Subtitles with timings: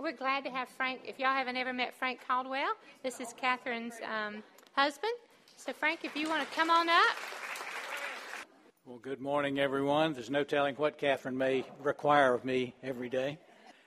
[0.00, 1.02] We're glad to have Frank.
[1.04, 4.42] If y'all haven't ever met Frank Caldwell, this is Catherine's um,
[4.72, 5.12] husband.
[5.56, 7.16] So, Frank, if you want to come on up.
[8.86, 10.14] Well, good morning, everyone.
[10.14, 13.38] There's no telling what Catherine may require of me every day.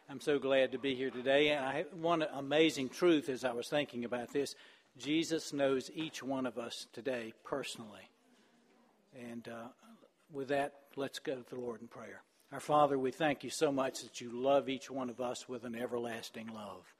[0.08, 1.50] I'm so glad to be here today.
[1.50, 4.54] And I, one amazing truth as I was thinking about this
[5.00, 8.08] Jesus knows each one of us today personally.
[9.20, 9.70] And uh,
[10.32, 12.22] with that, let's go to the Lord in prayer.
[12.54, 15.64] Our Father, we thank you so much that you love each one of us with
[15.64, 16.94] an everlasting love.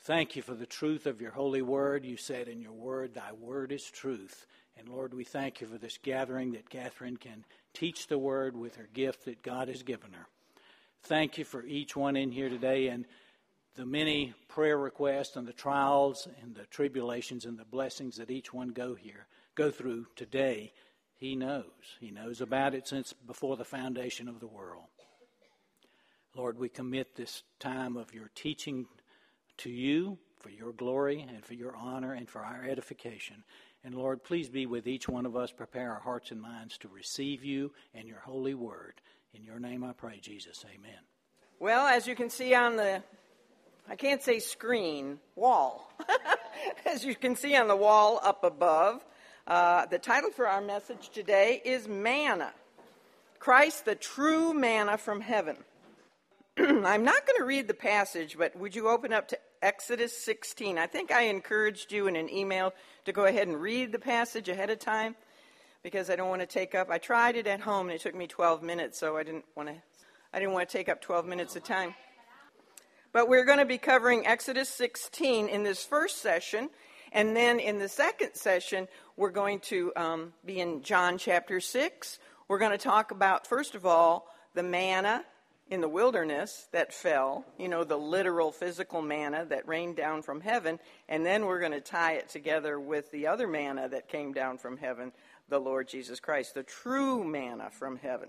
[0.00, 2.04] Thank you for the truth of your holy word.
[2.04, 4.44] You said in your word, Thy word is truth.
[4.76, 8.76] And Lord, we thank you for this gathering that Catherine can teach the word with
[8.76, 10.26] her gift that God has given her.
[11.04, 13.06] Thank you for each one in here today and
[13.74, 18.52] the many prayer requests and the trials and the tribulations and the blessings that each
[18.52, 20.72] one go here go through today
[21.22, 21.62] he knows.
[22.00, 24.86] He knows about it since before the foundation of the world.
[26.34, 28.86] Lord, we commit this time of your teaching
[29.58, 33.44] to you for your glory and for your honor and for our edification.
[33.84, 35.52] And Lord, please be with each one of us.
[35.52, 38.94] Prepare our hearts and minds to receive you and your holy word.
[39.32, 40.64] In your name I pray, Jesus.
[40.74, 40.98] Amen.
[41.60, 43.00] Well, as you can see on the,
[43.88, 45.88] I can't say screen, wall.
[46.84, 49.04] as you can see on the wall up above,
[49.46, 52.52] uh, the title for our message today is Manna
[53.38, 55.56] Christ, the true manna from heaven.
[56.58, 60.78] I'm not going to read the passage, but would you open up to Exodus 16?
[60.78, 62.72] I think I encouraged you in an email
[63.04, 65.16] to go ahead and read the passage ahead of time
[65.82, 66.88] because I don't want to take up.
[66.88, 69.70] I tried it at home and it took me 12 minutes, so I didn't want
[69.70, 69.74] to.
[70.32, 71.94] I didn't want to take up 12 minutes of time.
[73.12, 76.70] But we're going to be covering Exodus 16 in this first session,
[77.12, 82.18] and then in the second session, we're going to um, be in John chapter 6.
[82.48, 85.24] We're going to talk about, first of all, the manna
[85.70, 90.40] in the wilderness that fell, you know, the literal physical manna that rained down from
[90.40, 90.78] heaven.
[91.08, 94.58] And then we're going to tie it together with the other manna that came down
[94.58, 95.12] from heaven,
[95.48, 98.28] the Lord Jesus Christ, the true manna from heaven.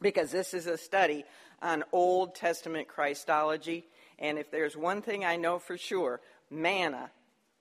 [0.00, 1.24] Because this is a study
[1.60, 3.84] on Old Testament Christology.
[4.18, 7.10] And if there's one thing I know for sure, manna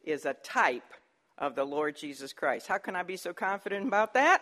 [0.03, 0.93] is a type
[1.37, 2.67] of the Lord Jesus Christ.
[2.67, 4.41] How can I be so confident about that?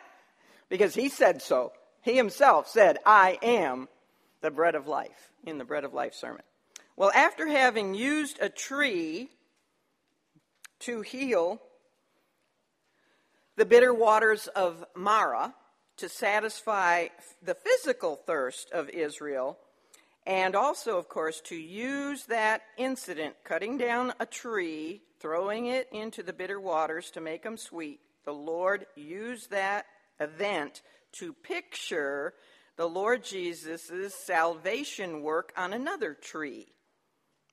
[0.70, 1.72] Because he said so.
[2.02, 3.88] He himself said, I am
[4.42, 6.42] the bread of life in the bread of life sermon.
[6.96, 9.30] Well, after having used a tree
[10.80, 11.62] to heal
[13.56, 15.54] the bitter waters of Marah
[15.98, 17.08] to satisfy
[17.44, 19.58] the physical thirst of Israel,
[20.26, 26.24] and also, of course, to use that incident, cutting down a tree throwing it into
[26.24, 29.86] the bitter waters to make them sweet, the Lord used that
[30.20, 30.82] event
[31.14, 32.34] to picture
[32.76, 36.68] the Lord Jesus' salvation work on another tree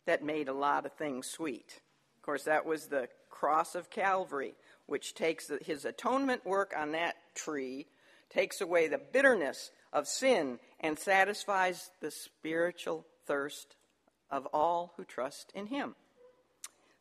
[0.06, 1.80] that made a lot of things sweet.
[2.16, 4.54] Of course, that was the cross of Calvary,
[4.86, 7.86] which takes his atonement work on that tree,
[8.30, 13.76] takes away the bitterness of sin, and satisfies the spiritual thirst
[14.30, 15.94] of all who trust in him.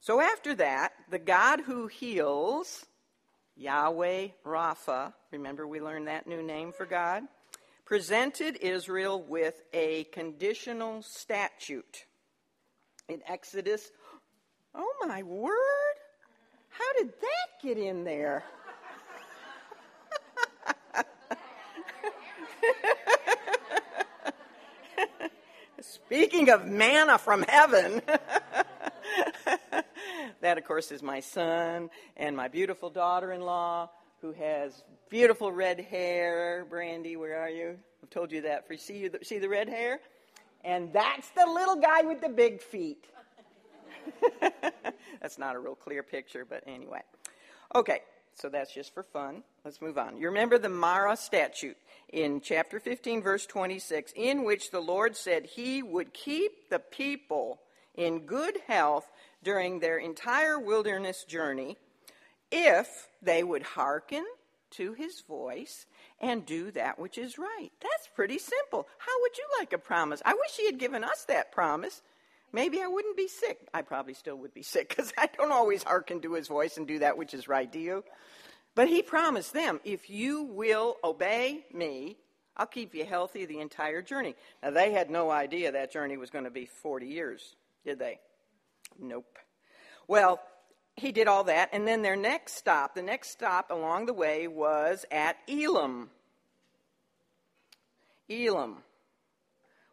[0.03, 2.86] So after that, the God who heals,
[3.56, 7.24] Yahweh Rapha, remember we learned that new name for God,
[7.86, 12.03] presented Israel with a conditional statute.
[13.08, 13.91] In Exodus,
[14.75, 15.53] oh my word,
[16.68, 18.44] how did that get in there?
[25.80, 28.02] Speaking of manna from heaven,
[30.44, 33.90] that, of course, is my son and my beautiful daughter in law
[34.22, 36.66] who has beautiful red hair.
[36.70, 37.78] Brandy, where are you?
[38.04, 38.68] I've told you that.
[38.68, 40.02] For see, you see the red hair?
[40.66, 43.06] And that's the little guy with the big feet.
[45.22, 47.02] that's not a real clear picture, but anyway.
[47.74, 48.02] Okay,
[48.34, 49.44] so that's just for fun.
[49.64, 50.18] Let's move on.
[50.18, 51.78] You remember the Marah statute
[52.09, 57.62] in chapter 15, verse 26, in which the Lord said he would keep the people
[57.96, 59.09] in good health
[59.43, 61.78] during their entire wilderness journey
[62.51, 64.25] if they would hearken
[64.72, 65.85] to his voice
[66.19, 67.72] and do that which is right.
[67.81, 68.87] That's pretty simple.
[68.97, 70.22] How would you like a promise?
[70.25, 72.01] I wish he had given us that promise.
[72.51, 73.67] Maybe I wouldn't be sick.
[73.73, 76.87] I probably still would be sick because I don't always hearken to his voice and
[76.87, 77.72] do that which is right.
[77.72, 78.03] Do you?
[78.75, 82.17] But he promised them, if you will obey me,
[82.55, 84.35] I'll keep you healthy the entire journey.
[84.61, 88.19] Now, they had no idea that journey was going to be 40 years, did they?
[88.99, 89.37] Nope.
[90.07, 90.40] Well,
[90.95, 94.47] he did all that, and then their next stop, the next stop along the way
[94.47, 96.09] was at Elim.
[98.29, 98.78] Elim,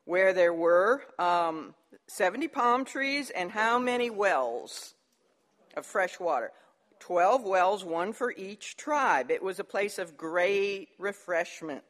[0.04, 1.74] where there were um,
[2.06, 4.94] 70 palm trees and how many wells
[5.76, 6.52] of fresh water?
[7.00, 9.30] 12 wells, one for each tribe.
[9.30, 11.82] It was a place of great refreshment.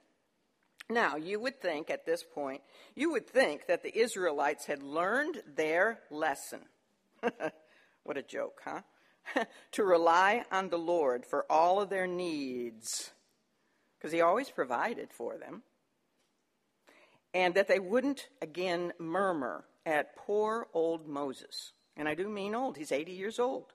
[0.89, 2.63] Now, you would think at this point,
[2.95, 6.61] you would think that the Israelites had learned their lesson.
[8.05, 8.83] what a joke, huh?
[9.73, 13.11] to rely on the Lord for all of their needs,
[13.99, 15.63] because He always provided for them.
[17.33, 21.73] And that they wouldn't again murmur at poor old Moses.
[21.97, 23.67] And I do mean old, he's 80 years old.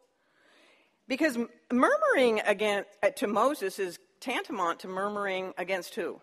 [1.07, 1.37] Because
[1.71, 6.19] murmuring against, uh, to Moses is tantamount to murmuring against who?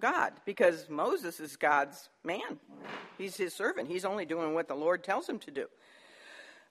[0.00, 2.58] God, because Moses is God's man.
[3.18, 3.88] He's his servant.
[3.88, 5.66] He's only doing what the Lord tells him to do.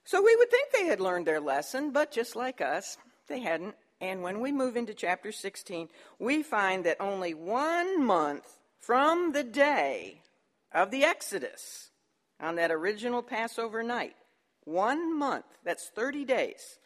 [0.09, 2.97] So we would think they had learned their lesson, but just like us,
[3.27, 3.75] they hadn't.
[4.01, 9.43] And when we move into chapter 16, we find that only one month from the
[9.43, 10.23] day
[10.71, 11.91] of the Exodus,
[12.39, 14.15] on that original Passover night,
[14.63, 16.79] one month, that's 30 days,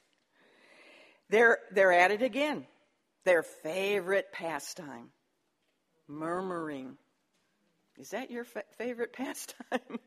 [1.30, 2.66] they're, they're at it again.
[3.24, 5.12] Their favorite pastime
[6.10, 6.98] murmuring.
[8.00, 10.00] Is that your fa- favorite pastime?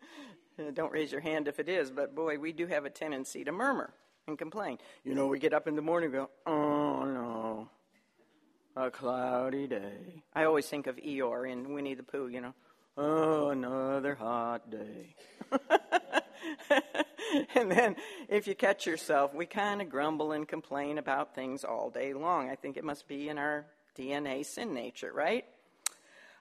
[0.75, 3.53] Don't raise your hand if it is, but boy, we do have a tendency to
[3.53, 3.93] murmur
[4.27, 4.79] and complain.
[5.05, 7.69] You know, we get up in the morning and go, oh no,
[8.75, 10.23] a cloudy day.
[10.35, 12.55] I always think of Eeyore in Winnie the Pooh, you know,
[12.97, 15.15] oh, another hot day.
[17.55, 17.97] and then
[18.29, 22.51] if you catch yourself, we kind of grumble and complain about things all day long.
[22.51, 23.67] I think it must be in our
[23.97, 25.45] DNA sin nature, right?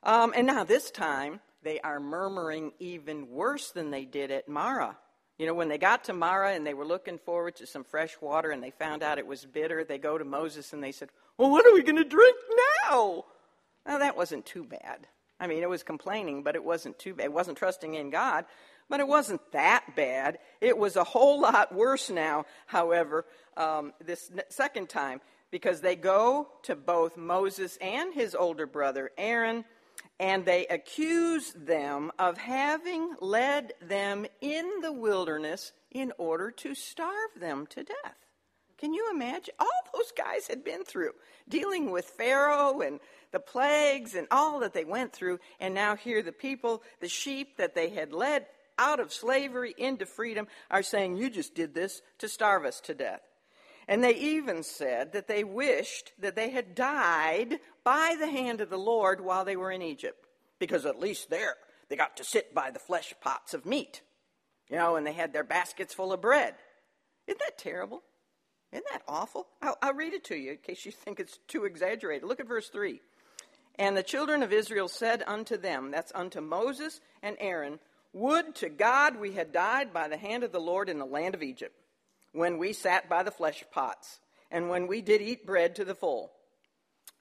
[0.06, 4.98] Um, and now this time, they are murmuring even worse than they did at Marah.
[5.38, 8.16] You know, when they got to Marah and they were looking forward to some fresh
[8.22, 11.10] water and they found out it was bitter, they go to Moses and they said,
[11.38, 12.38] Well, what are we going to drink
[12.88, 13.26] now?
[13.86, 15.08] Now, that wasn't too bad.
[15.40, 17.26] I mean, it was complaining, but it wasn't too bad.
[17.26, 18.46] It wasn't trusting in God,
[18.90, 20.40] but it wasn't that bad.
[20.62, 23.26] It was a whole lot worse now, however,
[23.58, 25.20] um, this second time,
[25.52, 29.66] because they go to both Moses and his older brother, Aaron,
[30.20, 37.32] and they accuse them of having led them in the wilderness in order to starve
[37.40, 38.16] them to death.
[38.78, 39.54] Can you imagine?
[39.60, 41.12] All those guys had been through,
[41.48, 43.00] dealing with Pharaoh and
[43.32, 47.58] the plagues and all that they went through, and now here the people, the sheep
[47.58, 48.46] that they had led
[48.78, 52.94] out of slavery into freedom, are saying, You just did this to starve us to
[52.94, 53.22] death.
[53.88, 58.70] And they even said that they wished that they had died by the hand of
[58.70, 60.26] the Lord while they were in Egypt,
[60.60, 61.56] because at least there
[61.88, 64.02] they got to sit by the flesh pots of meat,
[64.70, 66.56] you know, and they had their baskets full of bread.
[67.28, 68.02] Isn't that terrible?
[68.72, 69.48] Isn't that awful?
[69.62, 72.28] I'll, I'll read it to you in case you think it's too exaggerated.
[72.28, 73.00] Look at verse 3.
[73.78, 77.80] And the children of Israel said unto them, that's unto Moses and Aaron,
[78.14, 81.36] Would to God we had died by the hand of the Lord in the land
[81.36, 81.76] of Egypt
[82.36, 84.20] when we sat by the flesh pots,
[84.52, 86.32] and when we did eat bread to the full.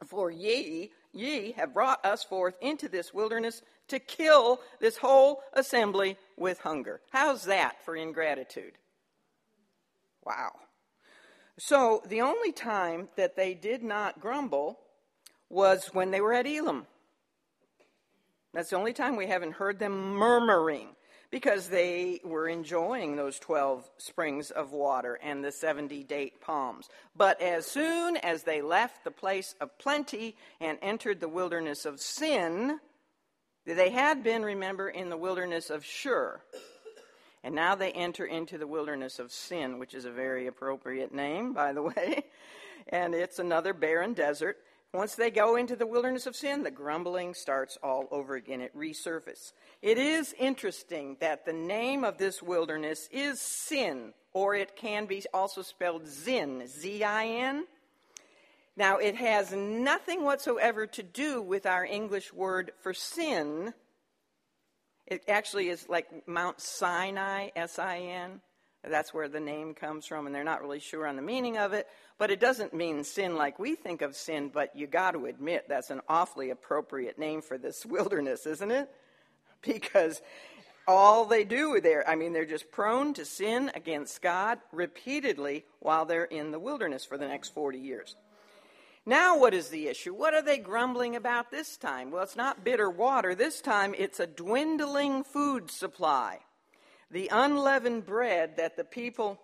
[0.06, 6.16] For ye, ye have brought us forth into this wilderness to kill this whole assembly
[6.36, 7.00] with hunger.
[7.10, 8.72] How's that for ingratitude?
[10.24, 10.52] Wow.
[11.58, 14.80] So the only time that they did not grumble
[15.48, 16.86] was when they were at Elim.
[18.52, 20.88] That's the only time we haven't heard them murmuring
[21.30, 26.88] because they were enjoying those 12 springs of water and the 70 date palms.
[27.16, 32.00] But as soon as they left the place of plenty and entered the wilderness of
[32.00, 32.78] sin,
[33.66, 36.40] they had been, remember, in the wilderness of Shur.
[37.42, 41.52] And now they enter into the wilderness of sin, which is a very appropriate name,
[41.52, 42.24] by the way.
[42.88, 44.58] And it's another barren desert.
[44.94, 48.60] Once they go into the wilderness of sin, the grumbling starts all over again.
[48.60, 49.52] It resurfaces.
[49.82, 55.24] It is interesting that the name of this wilderness is Sin, or it can be
[55.34, 57.66] also spelled Zin, Z I N.
[58.76, 63.74] Now, it has nothing whatsoever to do with our English word for sin.
[65.08, 68.40] It actually is like Mount Sinai, S I N.
[68.88, 71.72] That's where the name comes from, and they're not really sure on the meaning of
[71.72, 71.86] it.
[72.18, 75.66] But it doesn't mean sin like we think of sin, but you got to admit
[75.68, 78.90] that's an awfully appropriate name for this wilderness, isn't it?
[79.62, 80.20] Because
[80.86, 86.04] all they do there, I mean, they're just prone to sin against God repeatedly while
[86.04, 88.16] they're in the wilderness for the next 40 years.
[89.06, 90.14] Now, what is the issue?
[90.14, 92.10] What are they grumbling about this time?
[92.10, 93.34] Well, it's not bitter water.
[93.34, 96.40] This time, it's a dwindling food supply
[97.14, 99.40] the unleavened bread that the people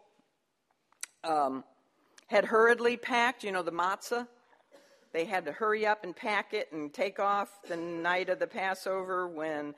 [1.23, 1.63] um,
[2.27, 4.27] had hurriedly packed, you know, the matzah.
[5.13, 8.49] They had to hurry up and pack it and take off the night of the
[8.49, 9.77] Passover when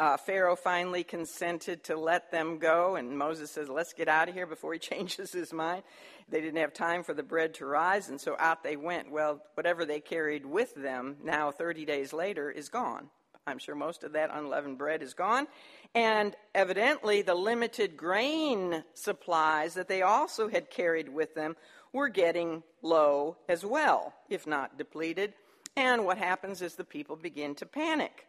[0.00, 4.34] uh, Pharaoh finally consented to let them go, and Moses says, Let's get out of
[4.34, 5.84] here before he changes his mind.
[6.28, 9.12] They didn't have time for the bread to rise, and so out they went.
[9.12, 13.08] Well, whatever they carried with them, now 30 days later, is gone.
[13.46, 15.46] I'm sure most of that unleavened bread is gone.
[15.94, 21.56] And evidently, the limited grain supplies that they also had carried with them
[21.92, 25.34] were getting low as well, if not depleted.
[25.76, 28.26] And what happens is the people begin to panic.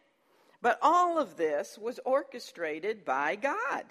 [0.60, 3.84] But all of this was orchestrated by God.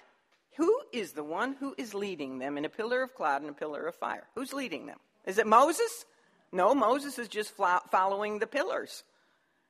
[0.56, 3.54] Who is the one who is leading them in a pillar of cloud and a
[3.54, 4.24] pillar of fire?
[4.34, 4.98] Who's leading them?
[5.26, 6.06] Is it Moses?
[6.52, 9.02] No, Moses is just following the pillars.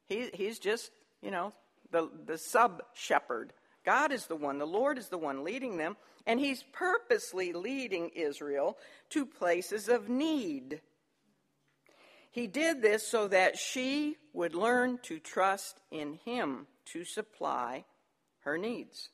[0.06, 0.90] He, he's just,
[1.26, 1.52] you know,
[1.90, 3.52] the, the sub shepherd.
[3.85, 8.11] God is the one, the Lord is the one leading them, and he's purposely leading
[8.11, 8.78] Israel
[9.11, 10.80] to places of need.
[12.30, 17.85] He did this so that she would learn to trust in him to supply
[18.45, 19.09] her needs.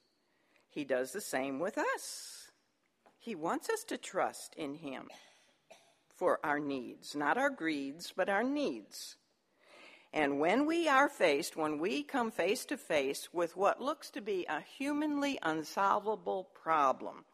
[0.69, 2.51] He does the same with us.
[3.19, 5.09] He wants us to trust in Him
[6.17, 9.17] for our needs, not our greeds, but our needs.
[10.13, 14.21] And when we are faced, when we come face to face with what looks to
[14.21, 17.25] be a humanly unsolvable problem,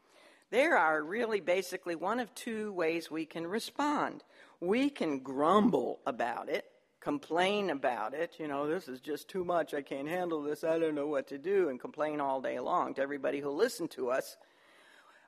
[0.50, 4.22] there are really basically one of two ways we can respond.
[4.60, 6.64] We can grumble about it
[7.00, 8.34] complain about it.
[8.38, 9.74] You know, this is just too much.
[9.74, 10.64] I can't handle this.
[10.64, 13.88] I don't know what to do, and complain all day long to everybody who listen
[13.88, 14.36] to us.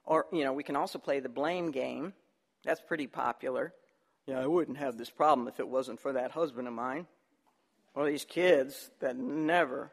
[0.04, 2.12] Or, you know, we can also play the blame game.
[2.64, 3.72] That's pretty popular.
[4.26, 7.06] Yeah, I wouldn't have this problem if it wasn't for that husband of mine.
[7.94, 9.90] Or these kids that never,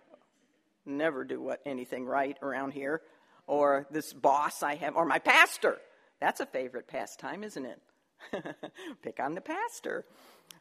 [0.85, 3.01] never do what anything right around here.
[3.47, 5.77] Or this boss I have, or my pastor.
[6.19, 7.81] That's a favorite pastime, isn't it?
[9.03, 10.05] Pick on the pastor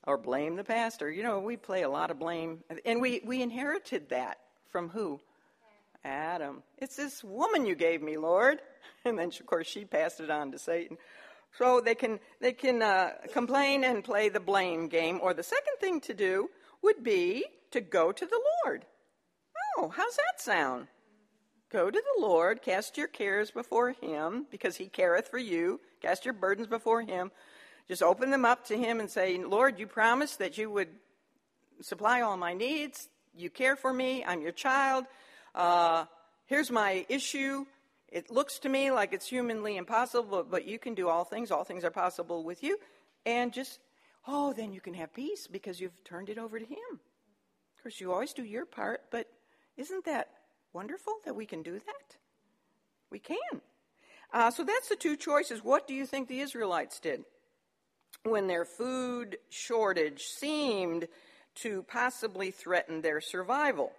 [0.07, 1.11] or blame the pastor.
[1.11, 2.61] You know, we play a lot of blame.
[2.85, 4.38] And we, we inherited that
[4.71, 5.21] from who?
[6.05, 6.62] Adam.
[6.78, 8.61] It's this woman you gave me, Lord.
[9.05, 10.99] And then, of course, she passed it on to Satan.
[11.59, 15.21] So they can, they can uh, complain and play the blame game.
[15.23, 16.50] Or the second thing to do
[16.87, 18.85] would be to go to the Lord.
[19.78, 20.88] Oh, how's that sound?
[21.71, 25.81] Go to the Lord, cast your cares before him, because he careth for you.
[26.00, 27.31] Cast your burdens before him.
[27.88, 30.88] Just open them up to Him and say, Lord, you promised that you would
[31.83, 33.09] supply all my needs.
[33.37, 34.25] You care for me.
[34.25, 35.05] I'm your child.
[35.55, 36.07] Uh,
[36.47, 37.64] here's my issue.
[38.09, 41.50] It looks to me like it's humanly impossible, but, but you can do all things.
[41.52, 42.78] All things are possible with you.
[43.25, 43.78] And just,
[44.26, 46.78] oh, then you can have peace because you've turned it over to Him.
[46.92, 49.28] Of course, you always do your part, but
[49.76, 50.28] isn't that
[50.73, 52.16] wonderful that we can do that?
[53.11, 53.61] We can.
[54.33, 55.62] Uh, so that's the two choices.
[55.62, 57.25] What do you think the Israelites did?
[58.23, 61.09] when their food shortage seemed
[61.56, 63.92] to possibly threaten their survival.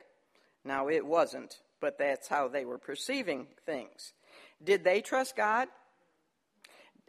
[0.63, 4.13] Now, it wasn't, but that's how they were perceiving things.
[4.63, 5.67] Did they trust God?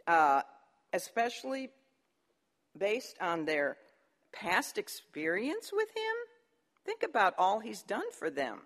[0.07, 0.41] Uh,
[0.93, 1.69] especially
[2.79, 3.77] based on their
[4.31, 6.15] past experience with Him?
[6.85, 8.61] Think about all He's done for them.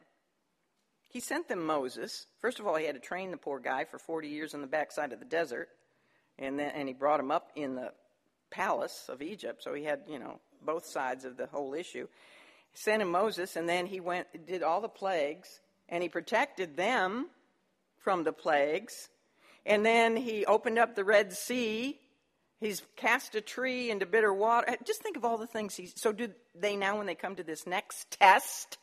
[1.09, 2.25] He sent them Moses.
[2.39, 4.67] First of all, he had to train the poor guy for 40 years on the
[4.67, 5.69] backside of the desert,
[6.39, 7.91] and then and he brought him up in the
[8.49, 12.07] palace of Egypt, so he had, you know, both sides of the whole issue.
[12.73, 17.27] Sent him Moses, and then he went, did all the plagues, and he protected them
[17.97, 19.09] from the plagues.
[19.65, 21.99] And then he opened up the Red Sea.
[22.63, 24.69] He's cast a tree into bitter water.
[24.69, 25.93] Uh, just think of all the things he's.
[25.97, 28.77] So, do they now, when they come to this next test,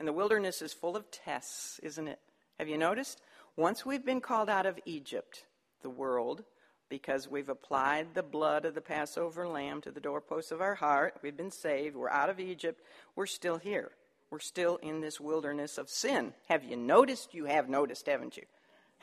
[0.00, 2.18] and the wilderness is full of tests, isn't it?
[2.58, 3.20] Have you noticed?
[3.56, 5.44] Once we've been called out of Egypt,
[5.82, 6.42] the world,
[6.88, 11.14] because we've applied the blood of the Passover lamb to the doorposts of our heart.
[11.22, 11.94] We've been saved.
[11.94, 12.82] We're out of Egypt.
[13.14, 13.92] We're still here.
[14.30, 16.34] We're still in this wilderness of sin.
[16.48, 17.32] Have you noticed?
[17.32, 18.44] You have noticed, haven't you?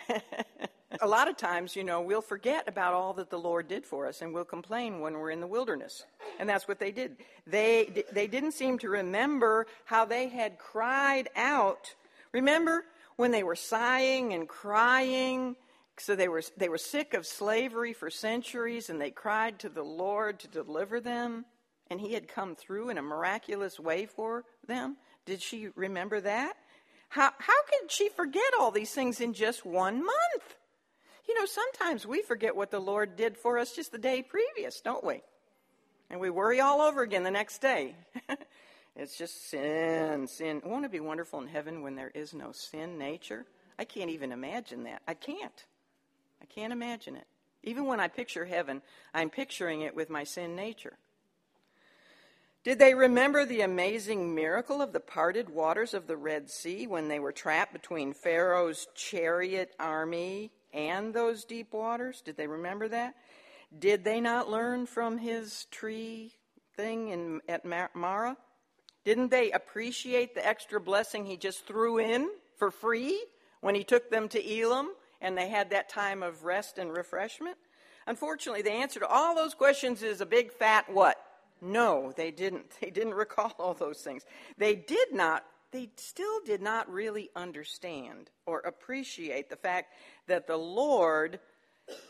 [1.02, 4.08] a lot of times, you know, we'll forget about all that the Lord did for
[4.08, 6.06] us and we'll complain when we're in the wilderness.
[6.40, 7.18] And that's what they did.
[7.46, 11.96] They, they didn't seem to remember how they had cried out.
[12.32, 12.84] Remember
[13.16, 15.56] when they were sighing and crying
[16.00, 19.84] so they were, they were sick of slavery for centuries and they cried to the
[19.84, 21.46] Lord to deliver them,
[21.90, 24.98] and He had come through in a miraculous way for them.
[25.26, 26.56] Did she remember that?
[27.10, 30.57] How, how could she forget all these things in just one month?
[31.38, 35.04] Know, sometimes we forget what the Lord did for us just the day previous, don't
[35.04, 35.22] we?
[36.10, 37.96] And we worry all over again the next day.
[38.96, 40.62] it's just sin, sin.
[40.66, 43.46] Won't it be wonderful in heaven when there is no sin nature?
[43.78, 45.04] I can't even imagine that.
[45.08, 45.66] I can't.
[46.42, 47.28] I can't imagine it.
[47.64, 48.82] Even when I picture heaven,
[49.14, 50.98] I'm picturing it with my sin nature.
[52.64, 57.08] Did they remember the amazing miracle of the parted waters of the Red Sea when
[57.08, 62.22] they were trapped between Pharaoh's chariot army and those deep waters?
[62.22, 63.16] Did they remember that?
[63.78, 66.34] Did they not learn from his tree
[66.76, 68.38] thing in, at Marah?
[69.04, 73.22] Didn't they appreciate the extra blessing he just threw in for free
[73.62, 77.58] when he took them to Elim and they had that time of rest and refreshment?
[78.06, 81.18] Unfortunately, the answer to all those questions is a big fat what?
[81.62, 82.72] No, they didn't.
[82.82, 84.24] They didn't recall all those things.
[84.58, 85.44] They did not,
[85.78, 89.94] they still did not really understand or appreciate the fact
[90.26, 91.40] that the Lord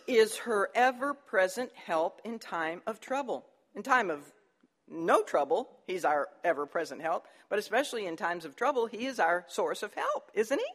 [0.08, 3.46] is her ever present help in time of trouble.
[3.76, 4.22] In time of
[4.90, 9.20] no trouble, He's our ever present help, but especially in times of trouble, He is
[9.20, 10.74] our source of help, isn't He?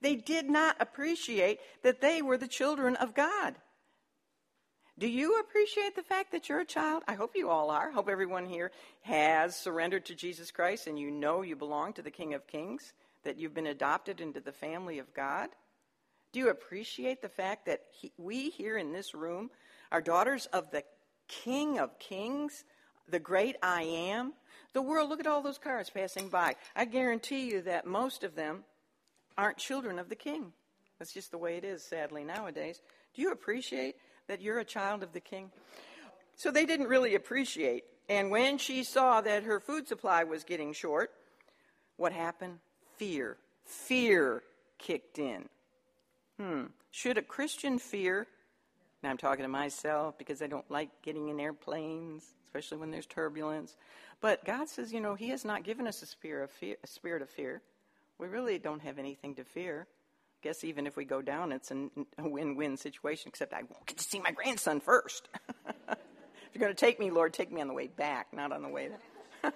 [0.00, 3.54] They did not appreciate that they were the children of God.
[4.96, 7.02] Do you appreciate the fact that you're a child?
[7.08, 7.88] I hope you all are.
[7.88, 8.70] I hope everyone here
[9.02, 12.92] has surrendered to Jesus Christ and you know you belong to the King of Kings,
[13.24, 15.48] that you've been adopted into the family of God.
[16.32, 19.50] Do you appreciate the fact that he, we here in this room
[19.90, 20.84] are daughters of the
[21.26, 22.64] King of Kings,
[23.08, 24.32] the great I am?
[24.74, 26.54] The world, look at all those cars passing by.
[26.76, 28.62] I guarantee you that most of them
[29.36, 30.52] aren't children of the King.
[31.00, 32.80] That's just the way it is, sadly, nowadays.
[33.14, 33.96] Do you appreciate
[34.28, 35.50] that you're a child of the king?
[36.36, 37.84] So they didn't really appreciate.
[38.08, 41.10] And when she saw that her food supply was getting short,
[41.96, 42.58] what happened?
[42.96, 43.36] Fear.
[43.64, 44.42] Fear
[44.78, 45.48] kicked in.
[46.38, 46.64] Hmm.
[46.90, 48.26] Should a Christian fear?
[49.02, 53.06] Now I'm talking to myself because I don't like getting in airplanes, especially when there's
[53.06, 53.76] turbulence.
[54.20, 56.76] But God says, you know, He has not given us a spirit of fear.
[56.82, 57.62] A spirit of fear.
[58.18, 59.86] We really don't have anything to fear
[60.44, 63.28] guess even if we go down, it's a win-win situation.
[63.28, 65.28] Except I won't get to see my grandson first.
[65.88, 65.96] if
[66.52, 68.68] you're going to take me, Lord, take me on the way back, not on the
[68.68, 69.52] way there.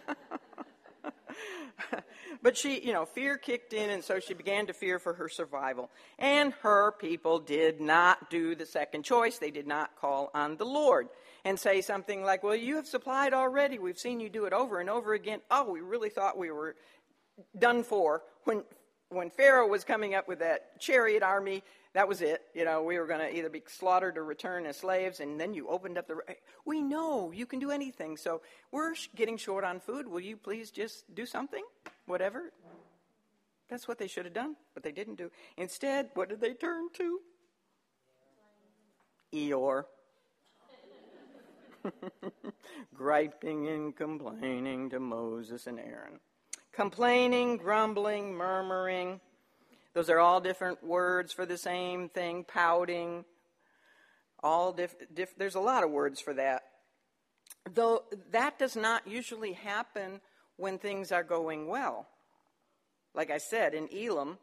[2.42, 5.28] but she, you know, fear kicked in, and so she began to fear for her
[5.28, 5.90] survival.
[6.18, 9.38] And her people did not do the second choice.
[9.38, 11.08] They did not call on the Lord
[11.44, 13.78] and say something like, Well, you have supplied already.
[13.78, 15.40] We've seen you do it over and over again.
[15.50, 16.76] Oh, we really thought we were
[17.58, 18.64] done for when
[19.10, 21.62] when Pharaoh was coming up with that chariot army,
[21.94, 22.42] that was it.
[22.54, 25.54] You know, we were going to either be slaughtered or return as slaves, and then
[25.54, 26.18] you opened up the.
[26.64, 30.06] We know you can do anything, so we're getting short on food.
[30.06, 31.64] Will you please just do something?
[32.06, 32.52] Whatever.
[33.68, 35.30] That's what they should have done, but they didn't do.
[35.56, 37.20] Instead, what did they turn to?
[39.32, 39.84] Eeyore.
[42.94, 46.20] Griping and complaining to Moses and Aaron.
[46.78, 49.18] Complaining, grumbling, murmuring.
[49.94, 52.44] Those are all different words for the same thing.
[52.44, 53.24] Pouting.
[54.44, 56.62] All diff, diff, there's a lot of words for that.
[57.74, 60.20] Though that does not usually happen
[60.56, 62.06] when things are going well.
[63.12, 64.38] Like I said, in Elim,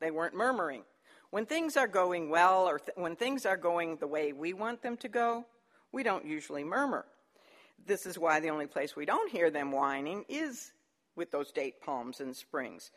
[0.00, 0.84] they weren't murmuring.
[1.30, 4.80] When things are going well or th- when things are going the way we want
[4.80, 5.44] them to go,
[5.90, 7.04] we don't usually murmur.
[7.84, 10.70] This is why the only place we don't hear them whining is
[11.16, 12.90] with those date palms and springs.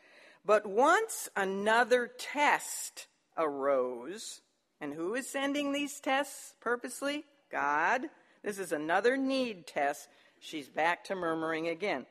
[0.44, 4.40] But once another test arose,
[4.80, 7.24] and who is sending these tests purposely?
[7.50, 8.02] God.
[8.42, 10.08] This is another need test.
[10.40, 12.06] She's back to murmuring again.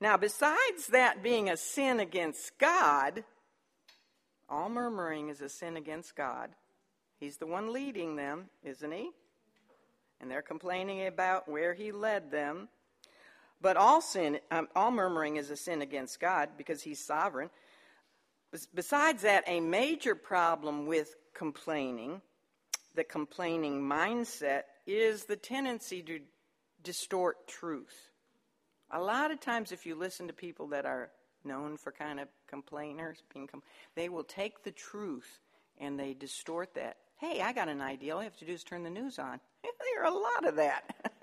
[0.00, 3.24] Now, besides that being a sin against God,
[4.48, 6.50] all murmuring is a sin against God.
[7.18, 9.10] He's the one leading them, isn't he?
[10.20, 12.68] And they're complaining about where he led them.
[13.62, 17.48] But all sin, um, all murmuring is a sin against God because He's sovereign.
[18.74, 22.20] Besides that, a major problem with complaining,
[22.94, 26.20] the complaining mindset, is the tendency to
[26.82, 28.10] distort truth.
[28.90, 31.10] A lot of times, if you listen to people that are
[31.44, 33.62] known for kind of complainers, being com-
[33.94, 35.38] they will take the truth
[35.78, 36.96] and they distort that.
[37.16, 38.14] Hey, I got an idea.
[38.14, 39.40] All I have to do is turn the news on.
[39.62, 40.94] there are a lot of that.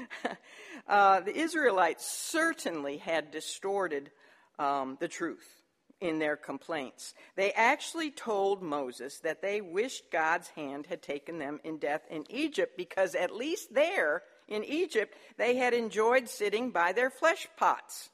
[0.88, 4.10] uh, the Israelites certainly had distorted
[4.58, 5.62] um, the truth
[6.00, 7.14] in their complaints.
[7.36, 12.24] They actually told Moses that they wished God's hand had taken them in death in
[12.28, 18.10] Egypt because at least there in Egypt they had enjoyed sitting by their flesh pots.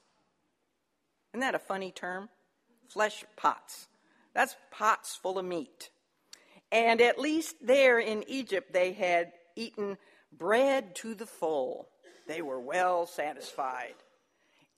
[1.33, 2.29] Isn't that a funny term?
[2.87, 3.87] Flesh pots.
[4.33, 5.89] That's pots full of meat.
[6.71, 9.97] And at least there in Egypt they had eaten
[10.31, 11.87] bread to the full.
[12.27, 13.95] They were well satisfied.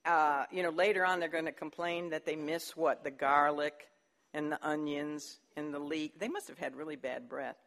[0.05, 3.03] Uh, you know, later on they're going to complain that they miss what?
[3.03, 3.87] The garlic
[4.33, 6.19] and the onions and the leek.
[6.19, 7.57] They must have had really bad breath.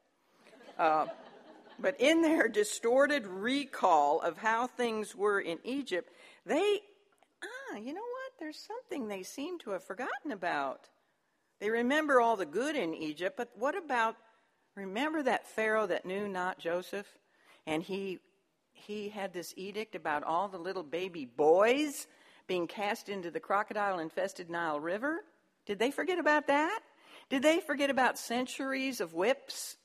[0.79, 1.07] Uh,
[1.79, 6.09] But in their distorted recall of how things were in Egypt,
[6.47, 6.81] they,
[7.43, 8.33] ah, you know what?
[8.39, 10.89] There's something they seem to have forgotten about.
[11.61, 14.15] They remember all the good in Egypt, but what about,
[14.77, 17.09] remember that Pharaoh that knew not Joseph?
[17.67, 18.19] And he,
[18.73, 22.07] he had this edict about all the little baby boys
[22.47, 25.21] being cast into the crocodile infested Nile River?
[25.67, 26.81] Did they forget about that?
[27.31, 29.77] Did they forget about centuries of whips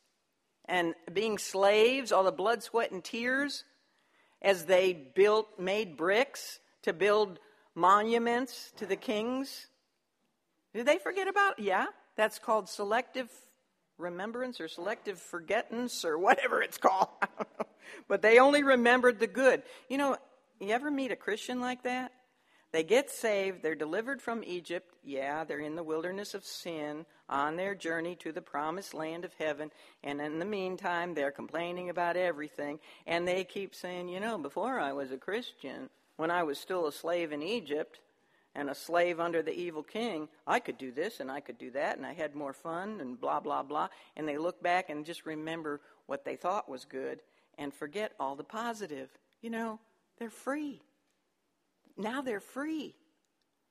[0.65, 3.63] and being slaves, all the blood, sweat, and tears
[4.42, 7.39] as they built, made bricks to build
[7.76, 9.68] monuments to the kings?
[10.74, 11.60] Did they forget about?
[11.60, 13.30] Yeah, that's called selective
[13.99, 17.09] remembrance or selective forgetance or whatever it's called.
[18.07, 19.63] but they only remembered the good.
[19.89, 20.17] You know,
[20.59, 22.12] you ever meet a Christian like that?
[22.71, 24.93] They get saved, they're delivered from Egypt.
[25.03, 29.33] Yeah, they're in the wilderness of sin on their journey to the promised land of
[29.39, 29.71] heaven.
[30.03, 32.79] And in the meantime, they're complaining about everything.
[33.07, 36.85] And they keep saying, you know, before I was a Christian, when I was still
[36.85, 37.99] a slave in Egypt
[38.55, 41.71] and a slave under the evil king, I could do this and I could do
[41.71, 43.89] that and I had more fun and blah, blah, blah.
[44.15, 47.21] And they look back and just remember what they thought was good
[47.57, 49.09] and forget all the positive.
[49.41, 49.79] You know,
[50.17, 50.81] they're free.
[51.97, 52.95] Now they're free.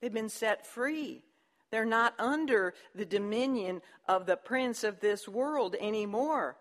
[0.00, 1.22] They've been set free.
[1.70, 6.56] They're not under the dominion of the prince of this world anymore.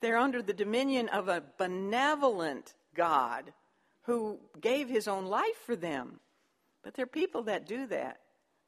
[0.00, 3.52] They're under the dominion of a benevolent God
[4.02, 6.20] who gave his own life for them.
[6.86, 8.20] But there are people that do that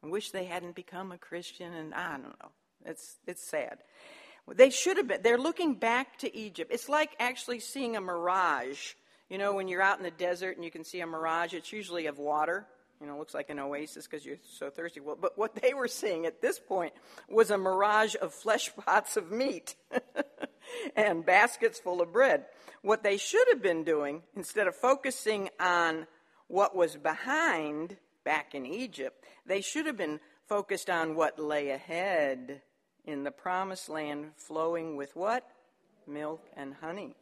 [0.02, 2.50] and wish they hadn't become a Christian, and I don't know.
[2.84, 3.78] It's, it's sad.
[4.52, 5.22] They should have been.
[5.22, 6.70] They're looking back to Egypt.
[6.72, 8.94] It's like actually seeing a mirage
[9.28, 11.72] you know, when you're out in the desert and you can see a mirage, it's
[11.72, 12.66] usually of water.
[13.00, 15.00] You know, looks like an oasis because you're so thirsty.
[15.00, 16.92] Well, but what they were seeing at this point
[17.28, 19.76] was a mirage of flesh pots of meat
[20.96, 22.46] and baskets full of bread.
[22.82, 26.06] What they should have been doing, instead of focusing on
[26.48, 27.96] what was behind
[28.28, 32.60] back in Egypt, they should have been focused on what lay ahead
[33.06, 35.48] in the promised land flowing with what?
[36.06, 37.16] Milk and honey.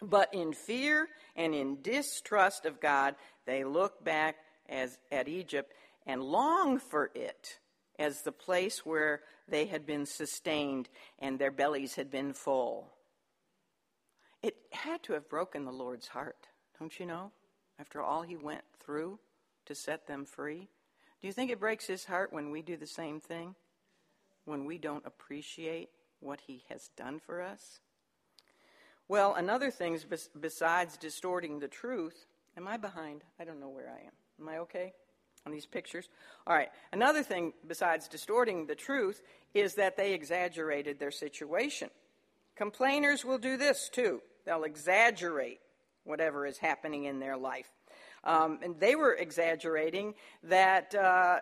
[0.00, 5.74] But in fear and in distrust of God, they look back as, at Egypt
[6.06, 7.58] and long for it
[7.98, 12.88] as the place where they had been sustained and their bellies had been full.
[14.42, 17.30] It had to have broken the Lord's heart, don't you know?
[17.78, 19.18] After all he went through
[19.68, 20.68] to set them free.
[21.20, 23.54] Do you think it breaks his heart when we do the same thing?
[24.44, 27.80] When we don't appreciate what he has done for us?
[29.08, 29.98] Well, another thing
[30.38, 32.26] besides distorting the truth,
[32.56, 33.22] am I behind?
[33.40, 34.12] I don't know where I am.
[34.40, 34.92] Am I okay
[35.46, 36.08] on these pictures?
[36.46, 36.68] All right.
[36.92, 39.22] Another thing besides distorting the truth
[39.54, 41.90] is that they exaggerated their situation.
[42.54, 44.20] Complainers will do this too.
[44.44, 45.60] They'll exaggerate
[46.04, 47.70] whatever is happening in their life.
[48.24, 51.40] Um, and they were exaggerating that uh,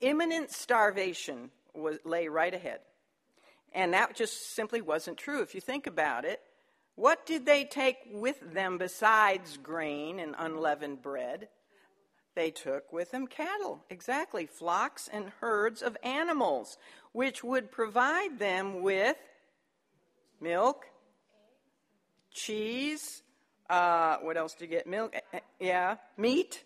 [0.00, 2.80] imminent starvation was, lay right ahead.
[3.74, 5.42] And that just simply wasn't true.
[5.42, 6.40] If you think about it,
[6.94, 11.48] what did they take with them besides grain and unleavened bread?
[12.34, 16.76] They took with them cattle, exactly, flocks and herds of animals,
[17.12, 19.16] which would provide them with
[20.40, 20.84] milk,
[22.30, 23.22] cheese,
[23.68, 24.86] uh, what else do you get?
[24.86, 26.62] Milk, eh, eh, yeah, meat.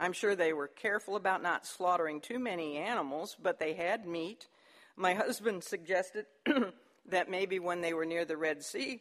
[0.00, 4.46] I'm sure they were careful about not slaughtering too many animals, but they had meat.
[4.96, 6.26] My husband suggested
[7.06, 9.00] that maybe when they were near the Red Sea,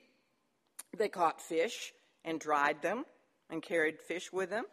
[0.98, 1.94] they caught fish
[2.26, 3.06] and dried them
[3.50, 4.66] and carried fish with them.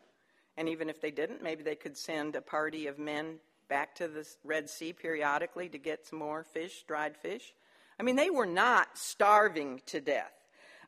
[0.56, 3.38] And even if they didn't, maybe they could send a party of men
[3.68, 7.54] back to the Red Sea periodically to get some more fish, dried fish.
[7.98, 10.32] I mean, they were not starving to death.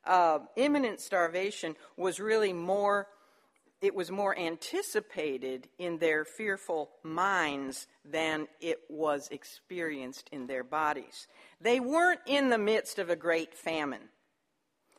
[0.06, 3.08] Uh, imminent starvation was really more,
[3.80, 11.26] it was more anticipated in their fearful minds than it was experienced in their bodies.
[11.60, 14.08] They weren't in the midst of a great famine.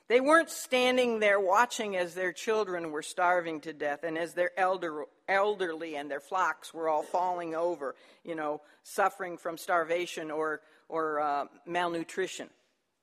[0.09, 4.51] They weren't standing there watching as their children were starving to death and as their
[4.57, 7.93] elder, elderly and their flocks were all falling over,
[8.23, 12.49] you know, suffering from starvation or, or uh, malnutrition.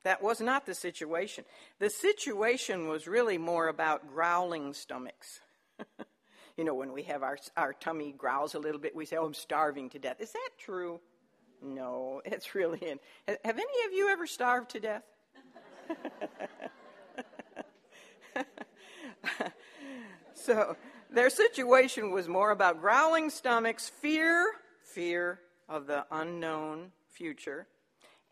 [0.05, 1.45] That was not the situation.
[1.79, 5.41] The situation was really more about growling stomachs.
[6.57, 9.25] you know, when we have our, our tummy growls a little bit, we say, Oh,
[9.25, 10.21] I'm starving to death.
[10.21, 11.01] Is that true?
[11.63, 12.99] No, it's really in.
[13.45, 15.03] Have any of you ever starved to death?
[20.35, 20.77] so
[21.11, 27.67] their situation was more about growling stomachs, fear, fear of the unknown future,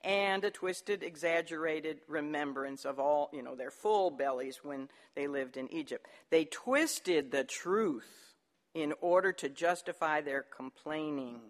[0.05, 5.57] and a twisted, exaggerated remembrance of all, you know, their full bellies when they lived
[5.57, 6.07] in Egypt.
[6.31, 8.35] They twisted the truth
[8.75, 11.41] in order to justify their complaining.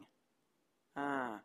[0.96, 1.40] Ah,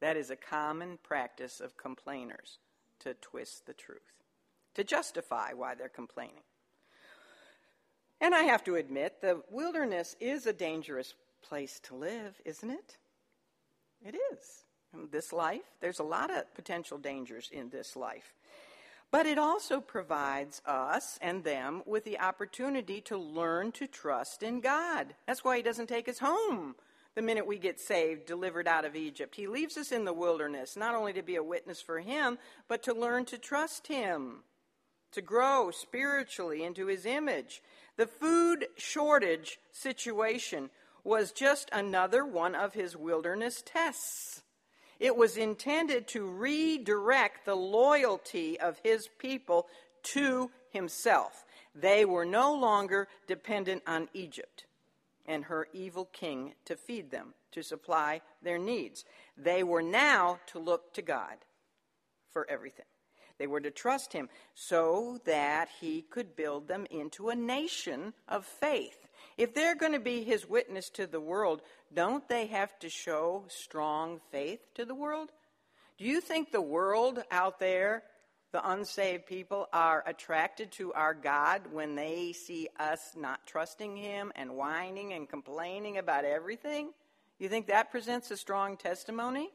[0.00, 2.58] that is a common practice of complainers
[3.00, 4.22] to twist the truth,
[4.74, 6.42] to justify why they're complaining.
[8.20, 12.96] And I have to admit, the wilderness is a dangerous place to live, isn't it?
[14.04, 14.63] It is.
[15.10, 18.32] This life, there's a lot of potential dangers in this life.
[19.10, 24.60] But it also provides us and them with the opportunity to learn to trust in
[24.60, 25.14] God.
[25.26, 26.74] That's why He doesn't take us home
[27.14, 29.36] the minute we get saved, delivered out of Egypt.
[29.36, 32.82] He leaves us in the wilderness, not only to be a witness for Him, but
[32.84, 34.42] to learn to trust Him,
[35.12, 37.62] to grow spiritually into His image.
[37.96, 40.70] The food shortage situation
[41.04, 44.42] was just another one of his wilderness tests.
[45.04, 49.66] It was intended to redirect the loyalty of his people
[50.14, 51.44] to himself.
[51.74, 54.64] They were no longer dependent on Egypt
[55.26, 59.04] and her evil king to feed them, to supply their needs.
[59.36, 61.36] They were now to look to God
[62.30, 62.86] for everything.
[63.36, 68.46] They were to trust him so that he could build them into a nation of
[68.46, 69.06] faith.
[69.36, 71.60] If they're going to be his witness to the world,
[71.94, 75.30] don't they have to show strong faith to the world?
[75.96, 78.02] Do you think the world out there,
[78.52, 84.32] the unsaved people, are attracted to our God when they see us not trusting him
[84.34, 86.92] and whining and complaining about everything?
[87.38, 89.50] You think that presents a strong testimony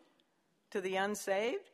[0.72, 1.70] to the unsaved?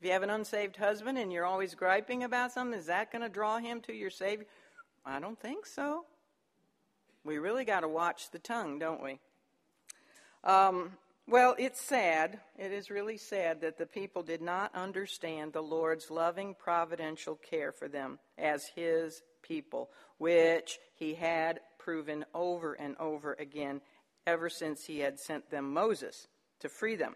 [0.00, 3.22] If you have an unsaved husband and you're always griping about something, is that going
[3.22, 4.46] to draw him to your Savior?
[5.04, 6.04] I don't think so.
[7.24, 9.18] We really got to watch the tongue, don't we?
[10.44, 10.92] Um,
[11.26, 12.40] well, it's sad.
[12.56, 17.72] It is really sad that the people did not understand the Lord's loving providential care
[17.72, 23.80] for them as His people, which He had proven over and over again
[24.26, 26.28] ever since He had sent them Moses
[26.60, 27.14] to free them.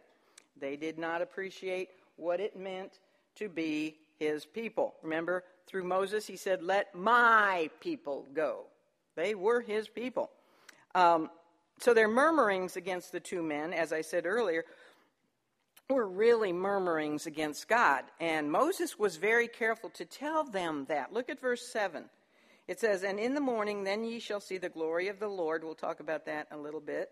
[0.61, 3.01] They did not appreciate what it meant
[3.37, 4.95] to be his people.
[5.03, 8.67] Remember, through Moses, he said, Let my people go.
[9.17, 10.31] They were his people.
[10.95, 11.31] Um,
[11.79, 14.65] so their murmurings against the two men, as I said earlier,
[15.89, 18.05] were really murmurings against God.
[18.21, 21.13] And Moses was very careful to tell them that.
[21.13, 22.05] Look at verse 7.
[22.69, 25.65] It says, And in the morning, then ye shall see the glory of the Lord.
[25.65, 27.11] We'll talk about that a little bit.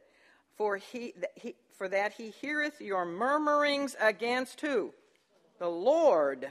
[0.57, 4.93] For, he, he, for that he heareth your murmurings against who?
[5.59, 6.49] The Lord.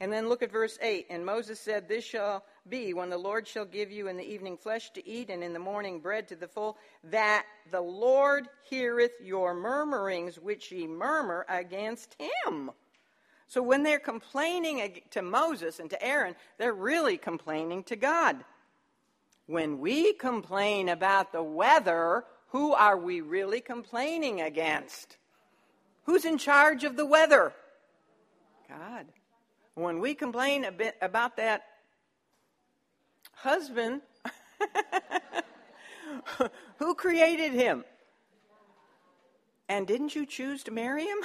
[0.00, 1.06] And then look at verse 8.
[1.10, 4.56] And Moses said, This shall be when the Lord shall give you in the evening
[4.56, 9.12] flesh to eat, and in the morning bread to the full, that the Lord heareth
[9.22, 12.70] your murmurings which ye murmur against him.
[13.48, 18.44] So when they're complaining to Moses and to Aaron, they're really complaining to God.
[19.46, 25.16] When we complain about the weather, who are we really complaining against?
[26.04, 27.52] Who's in charge of the weather?
[28.68, 29.06] God.
[29.74, 30.66] When we complain
[31.00, 31.64] about that
[33.42, 34.02] husband,
[36.78, 37.84] who created him?
[39.68, 41.18] And didn't you choose to marry him?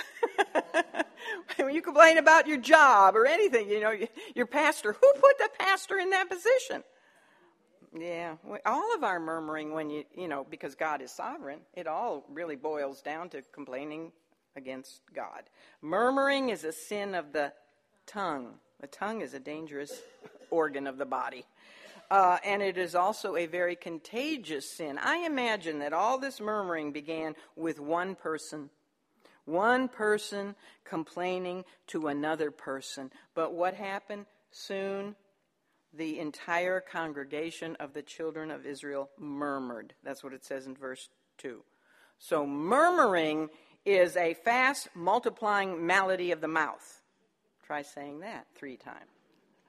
[1.57, 3.93] when you complain about your job or anything, you know,
[4.35, 6.83] your pastor, who put the pastor in that position?
[7.97, 12.25] Yeah, all of our murmuring when you, you know, because God is sovereign, it all
[12.31, 14.11] really boils down to complaining
[14.55, 15.43] against God.
[15.81, 17.53] Murmuring is a sin of the
[18.05, 18.55] tongue.
[18.81, 20.01] The tongue is a dangerous
[20.51, 21.45] organ of the body.
[22.09, 24.97] Uh, and it is also a very contagious sin.
[24.97, 28.69] I imagine that all this murmuring began with one person.
[29.45, 33.11] One person complaining to another person.
[33.33, 34.25] But what happened?
[34.51, 35.15] Soon
[35.93, 39.93] the entire congregation of the children of Israel murmured.
[40.03, 41.63] That's what it says in verse 2.
[42.19, 43.49] So, murmuring
[43.85, 47.01] is a fast multiplying malady of the mouth.
[47.65, 49.11] Try saying that three times.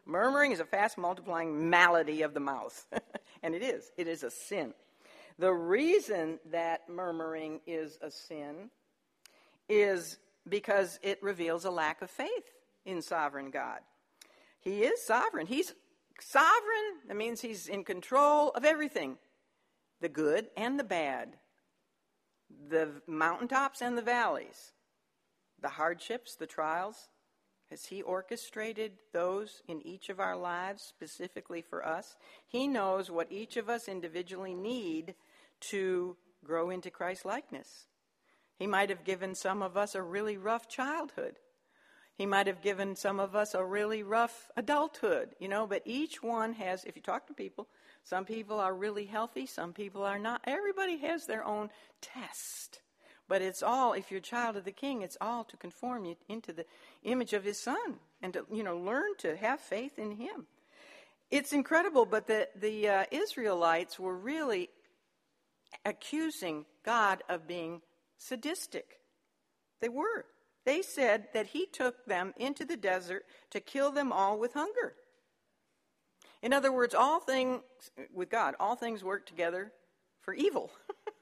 [0.07, 2.87] Murmuring is a fast multiplying malady of the mouth.
[3.43, 3.91] and it is.
[3.97, 4.75] It is a sin.
[5.39, 8.71] The reason that murmuring is a sin
[9.69, 12.51] is because it reveals a lack of faith
[12.85, 13.81] in sovereign God.
[14.61, 15.47] He is sovereign.
[15.47, 15.73] He's
[16.21, 19.19] sovereign, that means he's in control of everything
[20.01, 21.37] the good and the bad,
[22.69, 24.73] the mountaintops and the valleys,
[25.61, 27.09] the hardships, the trials.
[27.71, 32.17] Has he orchestrated those in each of our lives specifically for us?
[32.47, 35.15] He knows what each of us individually need
[35.61, 37.87] to grow into Christ likeness.
[38.59, 41.37] He might have given some of us a really rough childhood.
[42.17, 46.21] He might have given some of us a really rough adulthood, you know, but each
[46.21, 47.69] one has, if you talk to people,
[48.03, 50.41] some people are really healthy, some people are not.
[50.45, 52.81] Everybody has their own test.
[53.29, 56.17] But it's all, if you're a child of the king, it's all to conform you
[56.29, 56.65] into the
[57.05, 60.47] image of his son and to, you know, learn to have faith in him.
[61.31, 64.71] It's incredible, but the, the uh, Israelites were really
[65.85, 67.83] accusing God of being
[68.17, 69.01] sadistic.
[69.81, 70.25] They were.
[70.65, 74.95] They said that he took them into the desert to kill them all with hunger.
[76.43, 77.61] In other words, all things,
[78.15, 79.73] with God, all things work together
[80.21, 80.71] for evil.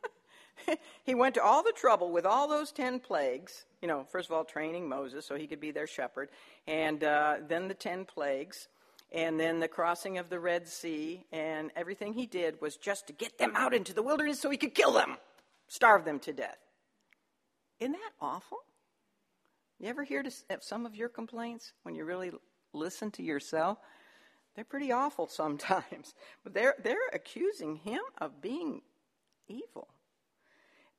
[1.04, 3.64] he went to all the trouble with all those ten plagues.
[3.82, 6.30] You know, first of all, training Moses so he could be their shepherd,
[6.66, 8.68] and uh, then the ten plagues,
[9.12, 13.12] and then the crossing of the Red Sea, and everything he did was just to
[13.12, 15.16] get them out into the wilderness so he could kill them,
[15.68, 16.58] starve them to death.
[17.78, 18.58] Isn't that awful?
[19.78, 20.24] You ever hear
[20.60, 22.32] some of your complaints when you really
[22.72, 23.78] listen to yourself?
[24.54, 26.14] They're pretty awful sometimes.
[26.42, 28.82] But they're, they're accusing him of being
[29.48, 29.88] evil.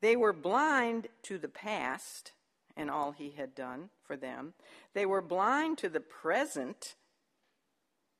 [0.01, 2.33] They were blind to the past
[2.75, 4.53] and all he had done for them.
[4.93, 6.95] They were blind to the present.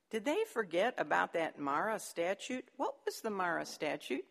[0.10, 2.66] Did they forget about that Marah statute?
[2.78, 4.26] What was the Marah statute?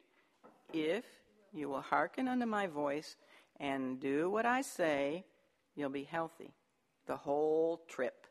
[0.73, 1.05] If
[1.53, 3.17] you will hearken unto my voice
[3.61, 5.25] and do what I say,
[5.77, 6.53] you'll be healthy
[7.07, 8.27] the whole trip.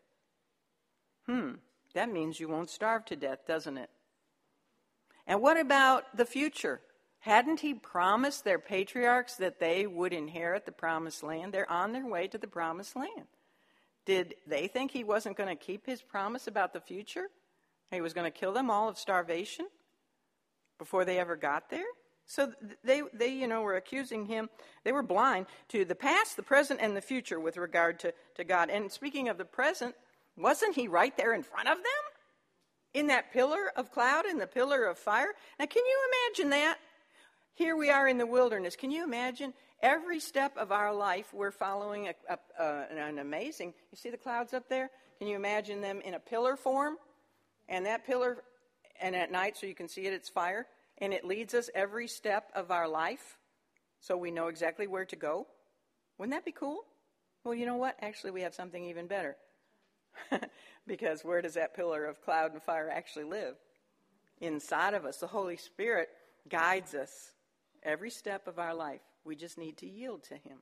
[1.27, 1.53] Hmm,
[1.93, 3.89] that means you won't starve to death, doesn't it?
[5.25, 6.81] And what about the future?
[7.25, 11.51] Hadn't he promised their patriarchs that they would inherit the promised land?
[11.51, 13.25] They're on their way to the promised land.
[14.05, 17.25] Did they think he wasn't going to keep his promise about the future?
[17.89, 19.65] He was going to kill them all of starvation
[20.77, 21.87] before they ever got there?
[22.27, 24.47] So they, they, you know, were accusing him.
[24.83, 28.43] They were blind to the past, the present, and the future with regard to, to
[28.43, 28.69] God.
[28.69, 29.95] And speaking of the present,
[30.37, 32.03] wasn't he right there in front of them?
[32.93, 35.33] In that pillar of cloud and the pillar of fire?
[35.57, 36.77] Now, can you imagine that?
[37.55, 38.75] Here we are in the wilderness.
[38.75, 39.53] Can you imagine?
[39.81, 43.73] Every step of our life, we're following a, a, uh, an amazing.
[43.91, 44.89] You see the clouds up there?
[45.19, 46.97] Can you imagine them in a pillar form?
[47.69, 48.43] And that pillar,
[49.01, 52.07] and at night, so you can see it, it's fire and it leads us every
[52.07, 53.37] step of our life
[53.99, 55.47] so we know exactly where to go.
[56.17, 56.85] Wouldn't that be cool?
[57.43, 57.97] Well, you know what?
[58.01, 59.35] Actually, we have something even better.
[60.87, 63.55] because where does that pillar of cloud and fire actually live?
[64.41, 65.17] Inside of us.
[65.17, 66.09] The Holy Spirit
[66.49, 67.31] guides us
[67.85, 69.01] every step of our life.
[69.23, 70.59] We just need to yield to Him.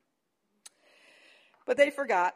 [1.65, 2.35] But they forgot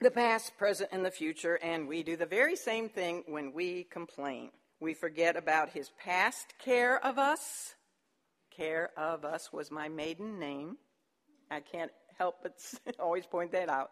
[0.00, 3.84] the past, present, and the future, and we do the very same thing when we
[3.84, 4.50] complain.
[4.80, 7.74] We forget about his past care of us.
[8.50, 10.76] Care of us was my maiden name.
[11.50, 12.54] I can't help but
[12.98, 13.90] always point that out.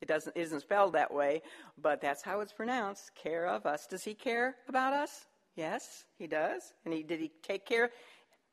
[0.00, 1.42] It doesn't is isn't spelled that way,
[1.76, 3.14] but that's how it's pronounced.
[3.14, 3.86] Care of us.
[3.86, 5.26] Does he care about us?
[5.56, 6.62] Yes, he does.
[6.86, 7.90] And he did he take care?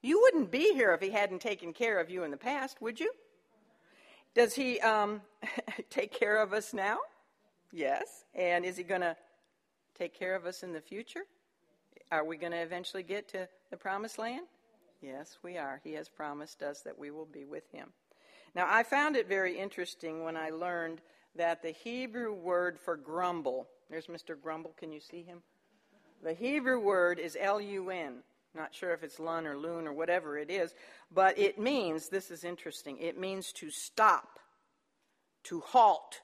[0.01, 2.99] You wouldn't be here if he hadn't taken care of you in the past, would
[2.99, 3.11] you?
[4.35, 5.21] Does he um,
[5.89, 6.97] take care of us now?
[7.71, 8.25] Yes.
[8.35, 9.15] And is he going to
[9.97, 11.23] take care of us in the future?
[12.11, 14.45] Are we going to eventually get to the promised land?
[15.01, 15.81] Yes, we are.
[15.83, 17.89] He has promised us that we will be with him.
[18.55, 21.01] Now, I found it very interesting when I learned
[21.35, 24.39] that the Hebrew word for grumble, there's Mr.
[24.39, 25.43] Grumble, can you see him?
[26.23, 28.23] The Hebrew word is L U N.
[28.55, 30.73] Not sure if it's lun or loon or whatever it is,
[31.13, 34.39] but it means, this is interesting, it means to stop,
[35.43, 36.21] to halt,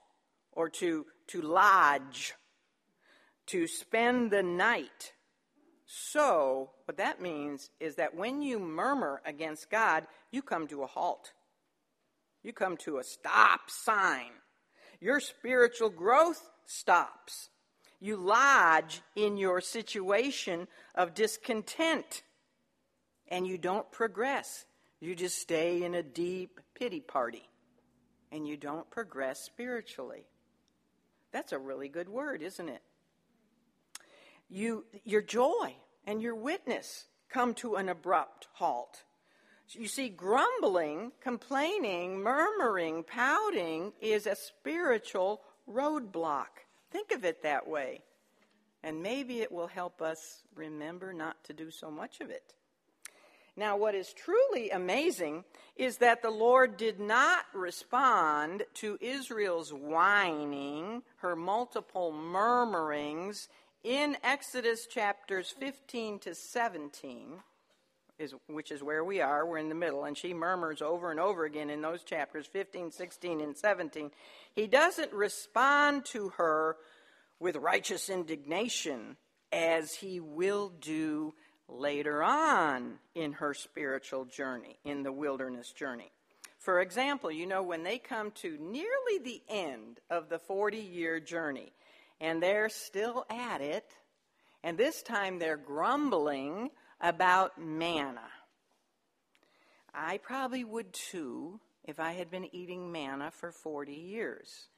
[0.51, 2.33] or to, to lodge,
[3.47, 5.13] to spend the night,
[5.95, 10.87] so, what that means is that when you murmur against God, you come to a
[10.87, 11.33] halt.
[12.41, 14.31] You come to a stop sign.
[14.99, 17.49] Your spiritual growth stops.
[18.03, 22.23] You lodge in your situation of discontent
[23.29, 24.65] and you don't progress.
[24.99, 27.49] You just stay in a deep pity party
[28.31, 30.25] and you don't progress spiritually.
[31.31, 32.81] That's a really good word, isn't it?
[34.53, 39.03] you, your joy and your witness come to an abrupt halt.
[39.69, 46.62] You see, grumbling, complaining, murmuring, pouting is a spiritual roadblock.
[46.93, 48.03] Think of it that way.
[48.83, 52.53] And maybe it will help us remember not to do so much of it.
[53.55, 55.43] Now, what is truly amazing
[55.75, 63.47] is that the Lord did not respond to Israel's whining, her multiple murmurings,
[63.83, 67.43] in Exodus chapters 15 to 17,
[68.23, 69.45] is, which is where we are.
[69.45, 70.05] We're in the middle.
[70.05, 74.09] And she murmurs over and over again in those chapters 15, 16, and 17.
[74.55, 76.77] He doesn't respond to her
[77.39, 79.17] with righteous indignation
[79.51, 81.33] as he will do
[81.69, 86.11] later on in her spiritual journey, in the wilderness journey.
[86.59, 91.19] For example, you know, when they come to nearly the end of the 40 year
[91.19, 91.73] journey,
[92.21, 93.85] and they're still at it,
[94.63, 96.69] and this time they're grumbling
[97.03, 98.21] about manna.
[99.93, 104.69] I probably would too if I had been eating manna for 40 years.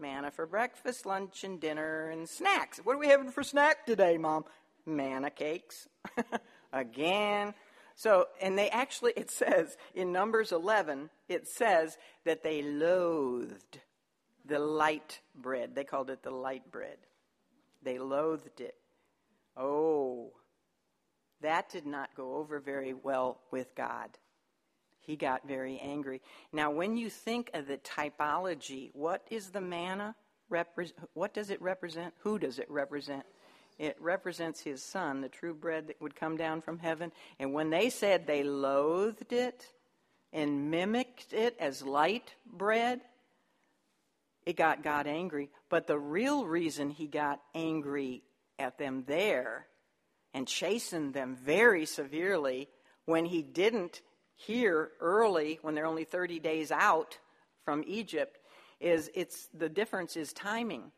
[0.00, 2.78] Manna for breakfast, lunch, and dinner, and snacks.
[2.82, 4.44] What are we having for snack today, Mom?
[4.86, 5.88] Manna cakes.
[6.72, 7.54] Again.
[7.94, 13.78] So, and they actually, it says in Numbers 11, it says that they loathed
[14.44, 15.76] the light bread.
[15.76, 16.98] They called it the light bread.
[17.84, 18.74] They loathed it.
[19.56, 20.32] Oh,
[21.44, 24.10] that did not go over very well with God.
[25.00, 26.22] He got very angry.
[26.52, 30.16] Now, when you think of the typology, what is the manna?
[30.50, 32.14] Repre- what does it represent?
[32.20, 33.24] Who does it represent?
[33.78, 37.12] It represents his son, the true bread that would come down from heaven.
[37.38, 39.66] And when they said they loathed it
[40.32, 43.00] and mimicked it as light bread,
[44.46, 45.50] it got God angry.
[45.68, 48.22] But the real reason he got angry
[48.58, 49.66] at them there
[50.34, 52.68] and chastened them very severely
[53.06, 54.02] when he didn't
[54.34, 57.18] hear early, when they're only 30 days out
[57.64, 58.38] from Egypt,
[58.80, 60.90] is it's the difference is timing.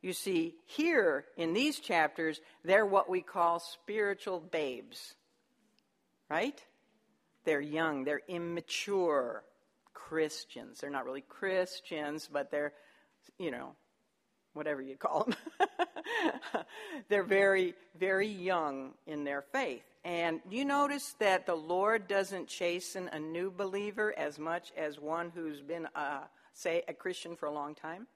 [0.00, 5.14] You see, here in these chapters, they're what we call spiritual babes,
[6.30, 6.62] right?
[7.44, 9.42] They're young, they're immature
[9.92, 10.80] Christians.
[10.80, 12.72] They're not really Christians, but they're,
[13.38, 13.74] you know,
[14.54, 15.36] whatever you call them.
[17.08, 19.82] They're very, very young in their faith.
[20.04, 25.30] And you notice that the Lord doesn't chasten a new believer as much as one
[25.34, 26.20] who's been, uh,
[26.52, 28.06] say, a Christian for a long time?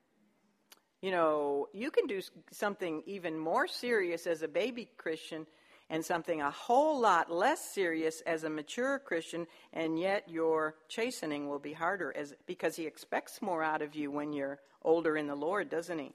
[1.01, 2.21] You know, you can do
[2.51, 5.47] something even more serious as a baby Christian
[5.91, 11.49] and something a whole lot less serious as a mature Christian, and yet your chastening
[11.49, 15.27] will be harder as, because he expects more out of you when you're older in
[15.27, 16.13] the Lord, doesn't he?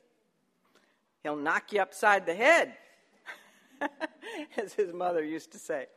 [1.23, 2.73] He'll knock you upside the head,
[4.57, 5.87] as his mother used to say.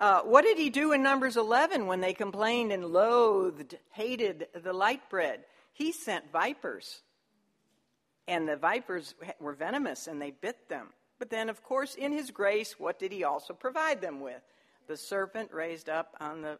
[0.00, 4.72] Uh, what did he do in Numbers 11 when they complained and loathed, hated the
[4.72, 5.44] light bread?
[5.72, 7.02] He sent vipers.
[8.26, 10.88] And the vipers were venomous and they bit them.
[11.18, 14.42] But then, of course, in his grace, what did he also provide them with?
[14.88, 16.58] The serpent raised up on the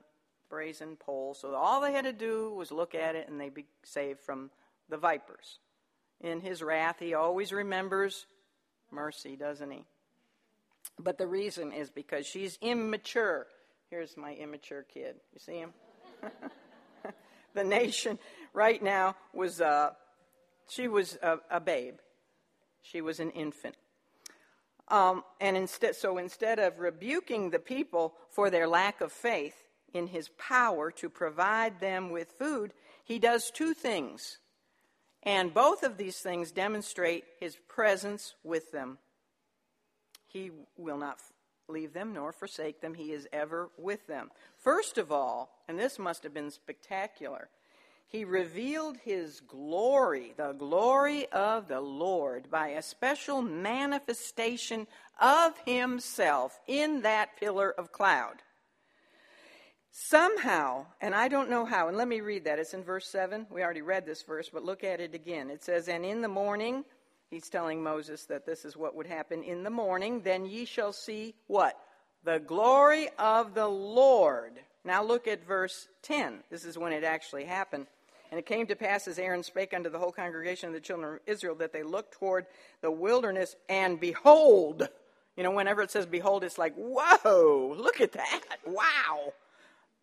[0.49, 1.35] brazen pole.
[1.35, 4.51] So all they had to do was look at it and they'd be saved from
[4.89, 5.59] the vipers
[6.21, 8.27] in his wrath, he always remembers
[8.91, 9.85] mercy, doesn't he?
[10.99, 13.47] But the reason is because she's immature.
[13.91, 15.17] Here's my immature kid.
[15.33, 15.73] You see him?
[17.55, 18.19] the nation
[18.53, 19.91] right now was, uh,
[20.69, 21.97] she was a, a, babe.
[22.83, 23.77] She was an infant.
[24.89, 29.57] Um, and instead, so instead of rebuking the people for their lack of faith
[29.95, 32.73] in his power to provide them with food,
[33.05, 34.39] he does two things.
[35.23, 38.99] And both of these things demonstrate his presence with them.
[40.27, 41.19] He will not
[41.69, 42.95] leave them nor forsake them.
[42.95, 44.31] He is ever with them.
[44.59, 47.49] First of all, and this must have been spectacular,
[48.09, 54.89] he revealed his glory, the glory of the Lord, by a special manifestation
[55.21, 58.43] of himself in that pillar of cloud.
[59.93, 62.59] Somehow, and I don't know how, and let me read that.
[62.59, 63.47] It's in verse 7.
[63.51, 65.51] We already read this verse, but look at it again.
[65.51, 66.85] It says, And in the morning,
[67.29, 69.43] he's telling Moses that this is what would happen.
[69.43, 71.77] In the morning, then ye shall see what?
[72.25, 74.61] The glory of the Lord.
[74.85, 76.45] Now look at verse 10.
[76.51, 77.87] This is when it actually happened.
[78.31, 81.15] And it came to pass as Aaron spake unto the whole congregation of the children
[81.15, 82.47] of Israel that they looked toward
[82.81, 84.89] the wilderness, and behold,
[85.37, 88.41] you know, whenever it says behold, it's like, whoa, look at that.
[88.65, 89.33] Wow.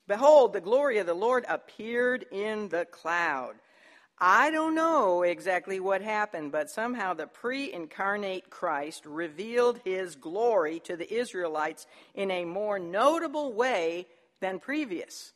[0.07, 3.55] Behold, the glory of the Lord appeared in the cloud.
[4.19, 10.79] I don't know exactly what happened, but somehow the pre incarnate Christ revealed his glory
[10.85, 11.85] to the Israelites
[12.15, 14.07] in a more notable way
[14.39, 15.33] than previous.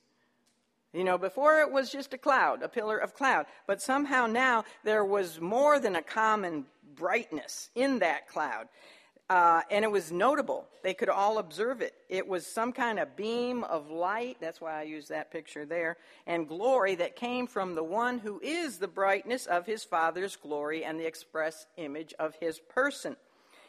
[0.94, 4.66] You know, before it was just a cloud, a pillar of cloud, but somehow now
[4.84, 6.66] there was more than a common
[6.96, 8.68] brightness in that cloud.
[9.32, 10.68] Uh, and it was notable.
[10.84, 11.94] They could all observe it.
[12.10, 15.96] It was some kind of beam of light, that's why I use that picture there,
[16.28, 20.84] and glory that came from the one who is the brightness of his Father's glory
[20.84, 23.16] and the express image of his person.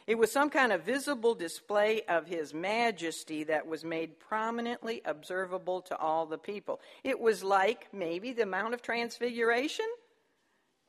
[0.08, 5.80] It was some kind of visible display of his majesty that was made prominently observable
[5.82, 6.80] to all the people.
[7.04, 9.86] It was like maybe the Mount of Transfiguration,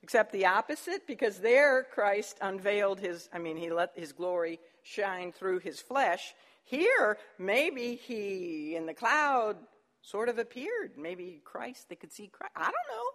[0.03, 5.31] except the opposite, because there Christ unveiled his, I mean, he let his glory shine
[5.31, 6.35] through his flesh.
[6.65, 9.55] Here, maybe he, in the cloud,
[10.01, 10.97] sort of appeared.
[10.97, 12.53] Maybe Christ, they could see Christ.
[12.55, 13.09] I don't know.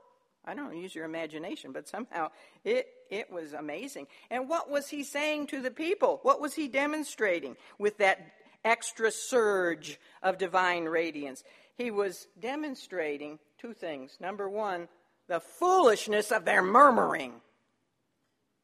[0.46, 2.30] I don't use your imagination, but somehow
[2.64, 4.06] it, it was amazing.
[4.30, 6.20] And what was he saying to the people?
[6.22, 8.32] What was he demonstrating with that
[8.64, 11.44] extra surge of divine radiance?
[11.76, 14.16] He was demonstrating two things.
[14.20, 14.88] Number one,
[15.28, 17.34] the foolishness of their murmuring.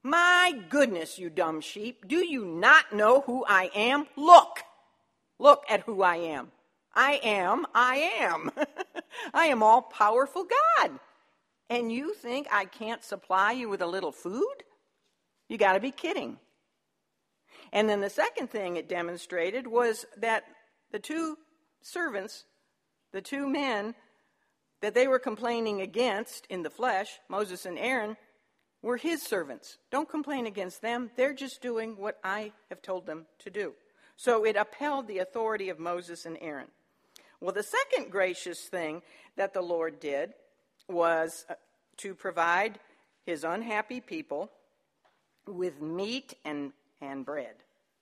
[0.03, 4.07] My goodness, you dumb sheep, do you not know who I am?
[4.17, 4.61] Look!
[5.39, 6.53] Look at who I am.
[6.95, 8.51] I am, I am.
[9.35, 10.47] I am all powerful
[10.79, 10.99] God.
[11.69, 14.63] And you think I can't supply you with a little food?
[15.49, 16.39] You got to be kidding.
[17.73, 20.45] And then the second thing it demonstrated was that
[20.93, 21.37] the two
[21.83, 22.45] servants,
[23.13, 23.95] the two men
[24.81, 28.17] that they were complaining against in the flesh, Moses and Aaron,
[28.83, 29.79] were his servants.
[29.91, 31.11] Don't complain against them.
[31.17, 33.73] They're just doing what I have told them to do.
[34.17, 36.69] So it upheld the authority of Moses and Aaron.
[37.41, 39.03] Well, the second gracious thing
[39.37, 40.35] that the Lord did
[40.89, 41.55] was uh,
[41.99, 42.79] to provide
[43.27, 44.51] his unhappy people
[45.47, 47.55] with meat and, and bread,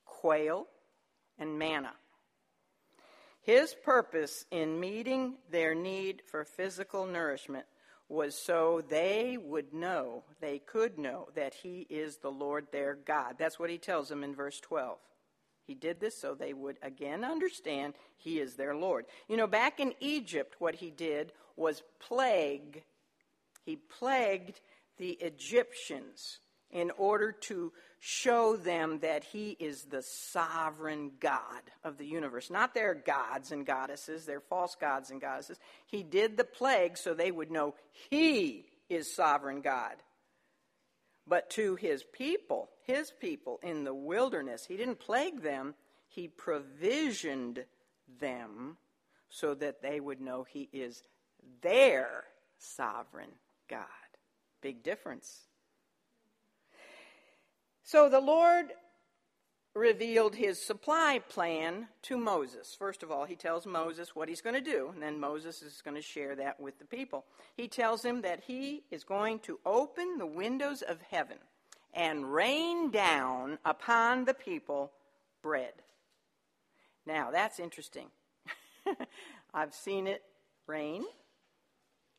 [0.05, 0.67] quail
[1.39, 1.93] and manna.
[3.43, 7.67] His purpose in meeting their need for physical nourishment
[8.09, 13.37] was so they would know, they could know, that He is the Lord their God.
[13.39, 14.99] That's what He tells them in verse 12.
[15.67, 19.07] He did this so they would again understand He is their Lord.
[19.29, 22.83] You know, back in Egypt, what He did was plague
[23.65, 24.61] he plagued
[24.99, 26.39] the Egyptians
[26.73, 32.51] in order to show them that he is the sovereign God of the universe.
[32.51, 35.59] Not their gods and goddesses, their false gods and goddesses.
[35.87, 37.75] He did the plague so they would know
[38.11, 39.97] he is sovereign God.
[41.27, 45.75] But to his people, his people in the wilderness, he didn't plague them,
[46.09, 47.65] he provisioned
[48.21, 48.77] them
[49.29, 51.03] so that they would know he is
[51.63, 52.25] their
[52.59, 53.31] sovereign
[53.69, 53.87] God.
[54.61, 55.47] Big difference.
[57.83, 58.67] So the Lord
[59.75, 62.77] revealed his supply plan to Moses.
[62.79, 65.81] First of all, he tells Moses what he's going to do, and then Moses is
[65.83, 67.25] going to share that with the people.
[67.57, 71.39] He tells him that he is going to open the windows of heaven
[71.95, 74.93] and rain down upon the people
[75.43, 75.73] bread.
[77.07, 78.09] Now, that's interesting.
[79.55, 80.23] I've seen it
[80.67, 81.05] rain,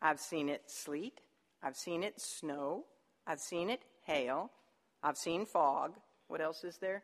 [0.01, 1.21] I've seen it sleet,
[1.63, 2.83] I've seen it snow.
[3.25, 4.51] I've seen it hail.
[5.03, 5.93] I've seen fog.
[6.27, 7.03] What else is there?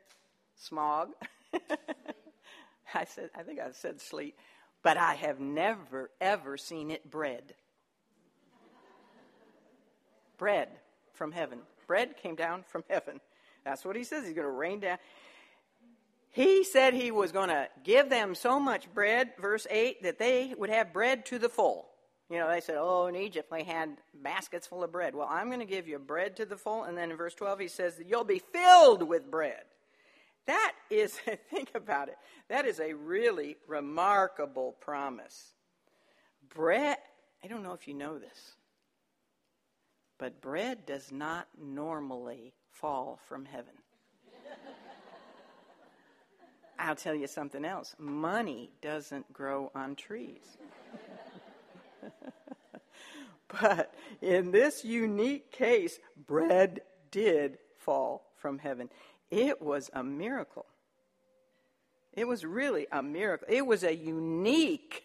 [0.56, 1.10] Smog.
[2.94, 4.36] I said I think I said sleet,
[4.82, 7.54] but I have never ever seen it bread.
[10.38, 10.70] bread
[11.14, 11.60] from heaven.
[11.86, 13.20] Bread came down from heaven.
[13.66, 14.26] That's what he says.
[14.26, 14.98] He's going to rain down.
[16.32, 20.54] He said he was going to give them so much bread, verse 8, that they
[20.58, 21.89] would have bread to the full.
[22.30, 25.16] You know, they said, oh, in Egypt they had baskets full of bread.
[25.16, 26.84] Well, I'm going to give you bread to the full.
[26.84, 29.64] And then in verse 12, he says you'll be filled with bread.
[30.46, 31.14] That is,
[31.50, 32.18] think about it,
[32.48, 35.54] that is a really remarkable promise.
[36.56, 36.98] Bread,
[37.44, 38.54] I don't know if you know this,
[40.18, 43.74] but bread does not normally fall from heaven.
[46.80, 50.58] I'll tell you something else money doesn't grow on trees.
[53.62, 56.82] but in this unique case, bread
[57.12, 58.90] did fall from heaven.
[59.32, 60.66] It was a miracle.
[62.14, 63.48] It was really a miracle.
[63.50, 65.04] It was a unique,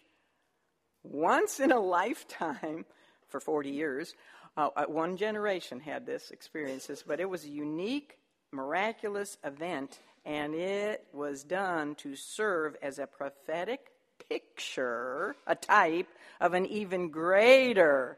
[1.03, 2.85] once in a lifetime,
[3.27, 4.13] for 40 years,
[4.57, 8.17] uh, uh one generation had this experiences, but it was a unique,
[8.51, 13.91] miraculous event, and it was done to serve as a prophetic
[14.29, 16.07] picture, a type
[16.39, 18.17] of an even greater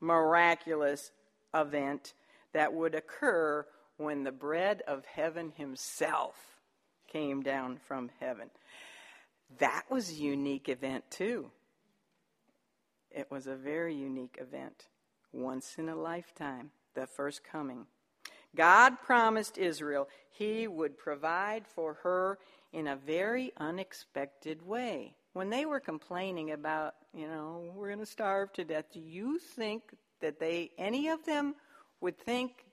[0.00, 1.12] miraculous
[1.54, 2.14] event
[2.52, 3.66] that would occur
[3.96, 6.36] when the bread of heaven himself
[7.06, 8.50] came down from heaven.
[9.58, 11.50] That was a unique event, too.
[13.10, 14.86] It was a very unique event,
[15.32, 17.86] once in a lifetime, the first coming.
[18.54, 22.38] God promised Israel he would provide for her
[22.72, 28.06] in a very unexpected way when they were complaining about, you know, we're going to
[28.06, 29.82] starve to death, do you think
[30.20, 31.54] that they, any of them,
[32.00, 32.64] would think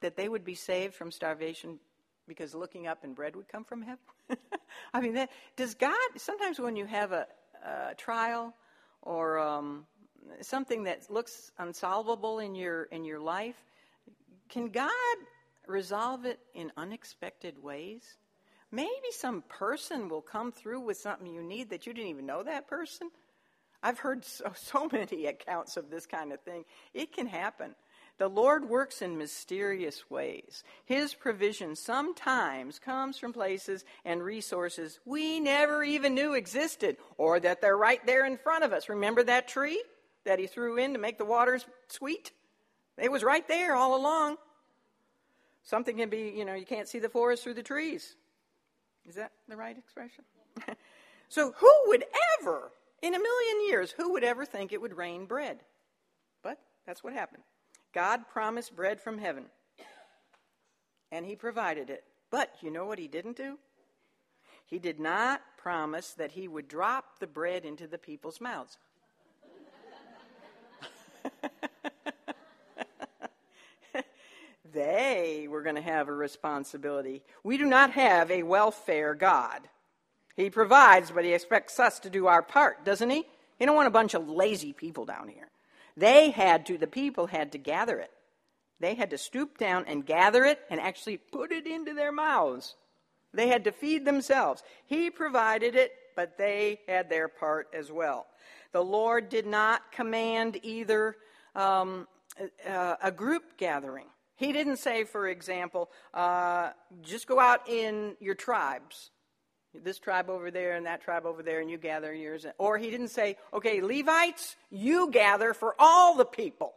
[0.00, 1.78] that they would be saved from starvation
[2.26, 3.98] because looking up and bread would come from heaven?
[4.94, 7.26] I mean, that, does God, sometimes when you have a,
[7.64, 8.54] a trial
[9.02, 9.86] or um,
[10.40, 13.56] something that looks unsolvable in your, in your life,
[14.48, 14.90] can God
[15.66, 18.18] resolve it in unexpected ways?
[18.70, 22.42] Maybe some person will come through with something you need that you didn't even know
[22.42, 23.10] that person.
[23.82, 26.64] I've heard so, so many accounts of this kind of thing.
[26.94, 27.74] It can happen.
[28.18, 30.64] The Lord works in mysterious ways.
[30.84, 37.60] His provision sometimes comes from places and resources we never even knew existed or that
[37.60, 38.88] they're right there in front of us.
[38.88, 39.80] Remember that tree
[40.24, 42.32] that He threw in to make the waters sweet?
[42.96, 44.36] It was right there all along.
[45.62, 48.16] Something can be, you know, you can't see the forest through the trees.
[49.08, 50.24] Is that the right expression?
[51.28, 52.04] so, who would
[52.38, 55.60] ever, in a million years, who would ever think it would rain bread?
[56.42, 57.42] But that's what happened.
[57.94, 59.46] God promised bread from heaven,
[61.10, 62.04] and He provided it.
[62.30, 63.58] But you know what He didn't do?
[64.66, 68.76] He did not promise that He would drop the bread into the people's mouths.
[74.72, 77.22] They were going to have a responsibility.
[77.42, 79.68] We do not have a welfare God.
[80.36, 83.24] He provides, but He expects us to do our part, doesn't He?
[83.58, 85.48] He don't want a bunch of lazy people down here.
[85.96, 88.10] They had to, the people had to gather it.
[88.80, 92.76] They had to stoop down and gather it and actually put it into their mouths.
[93.34, 94.62] They had to feed themselves.
[94.86, 98.26] He provided it, but they had their part as well.
[98.72, 101.16] The Lord did not command either
[101.54, 102.06] um,
[102.66, 104.06] a, a, group gathering.
[104.38, 106.70] He didn't say, for example, uh,
[107.02, 109.10] just go out in your tribes
[109.84, 112.46] this tribe over there and that tribe over there, and you gather yours.
[112.58, 116.74] Or he didn't say, okay, Levites, you gather for all the people.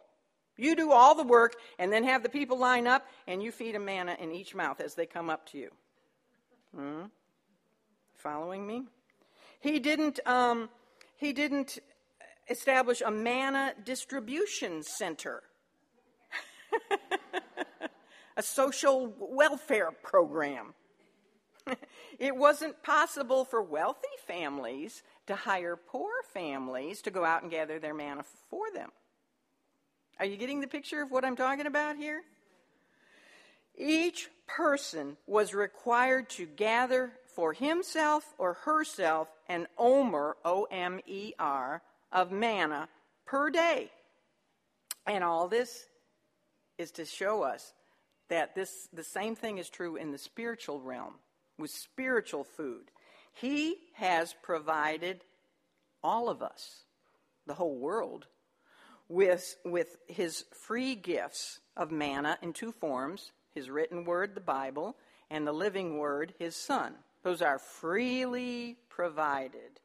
[0.57, 3.75] You do all the work, and then have the people line up, and you feed
[3.75, 5.69] them manna in each mouth as they come up to you.
[6.75, 7.03] Hmm?
[8.17, 8.83] Following me?
[9.59, 10.19] He didn't.
[10.25, 10.69] Um,
[11.17, 11.79] he didn't
[12.49, 15.41] establish a manna distribution center,
[18.37, 20.73] a social welfare program.
[22.19, 27.79] it wasn't possible for wealthy families to hire poor families to go out and gather
[27.79, 28.89] their manna for them.
[30.19, 32.21] Are you getting the picture of what I'm talking about here?
[33.77, 41.33] Each person was required to gather for himself or herself an omer, O M E
[41.39, 42.89] R, of manna
[43.25, 43.89] per day.
[45.07, 45.85] And all this
[46.77, 47.73] is to show us
[48.31, 51.15] that this the same thing is true in the spiritual realm
[51.59, 52.89] with spiritual food.
[53.33, 55.23] He has provided
[56.03, 56.83] all of us,
[57.45, 58.25] the whole world,
[59.07, 64.95] with, with his free gifts of manna in two forms his written word, the Bible,
[65.29, 66.93] and the living word, his Son.
[67.21, 69.81] Those are freely provided.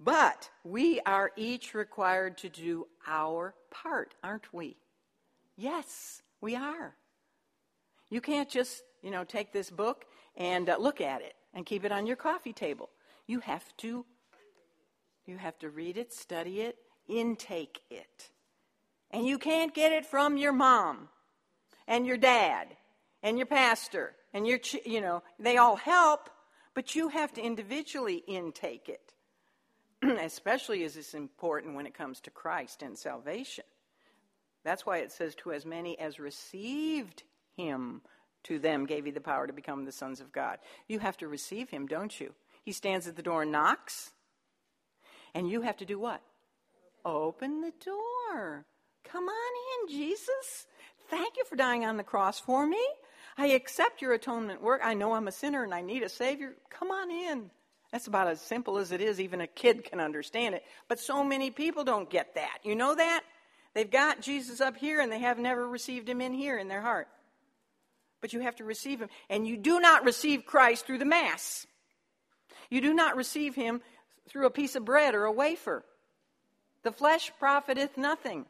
[0.00, 4.76] But we are each required to do our part, aren't we?
[5.56, 6.96] Yes, we are.
[8.10, 10.04] You can't just, you know, take this book
[10.36, 12.90] and uh, look at it and keep it on your coffee table.
[13.26, 14.04] You have to
[15.26, 16.76] you have to read it, study it,
[17.08, 18.30] intake it.
[19.10, 21.08] And you can't get it from your mom
[21.88, 22.68] and your dad
[23.24, 26.30] and your pastor and your you know, they all help,
[26.74, 29.12] but you have to individually intake it.
[30.20, 33.64] Especially as it's important when it comes to Christ and salvation.
[34.62, 37.22] That's why it says to as many as received
[37.56, 38.02] him
[38.44, 40.58] to them gave you the power to become the sons of God.
[40.86, 42.32] You have to receive him, don't you?
[42.62, 44.12] He stands at the door and knocks.
[45.34, 46.22] And you have to do what?
[47.04, 48.64] Open the door.
[49.04, 50.66] Come on in, Jesus.
[51.10, 52.84] Thank you for dying on the cross for me.
[53.36, 54.80] I accept your atonement work.
[54.82, 56.54] I know I'm a sinner and I need a Savior.
[56.70, 57.50] Come on in.
[57.92, 59.20] That's about as simple as it is.
[59.20, 60.64] Even a kid can understand it.
[60.88, 62.58] But so many people don't get that.
[62.62, 63.22] You know that?
[63.74, 66.80] They've got Jesus up here and they have never received him in here in their
[66.80, 67.08] heart
[68.26, 69.08] but you have to receive him.
[69.30, 71.64] And you do not receive Christ through the Mass.
[72.68, 73.80] You do not receive him
[74.28, 75.84] through a piece of bread or a wafer.
[76.82, 78.46] The flesh profiteth nothing.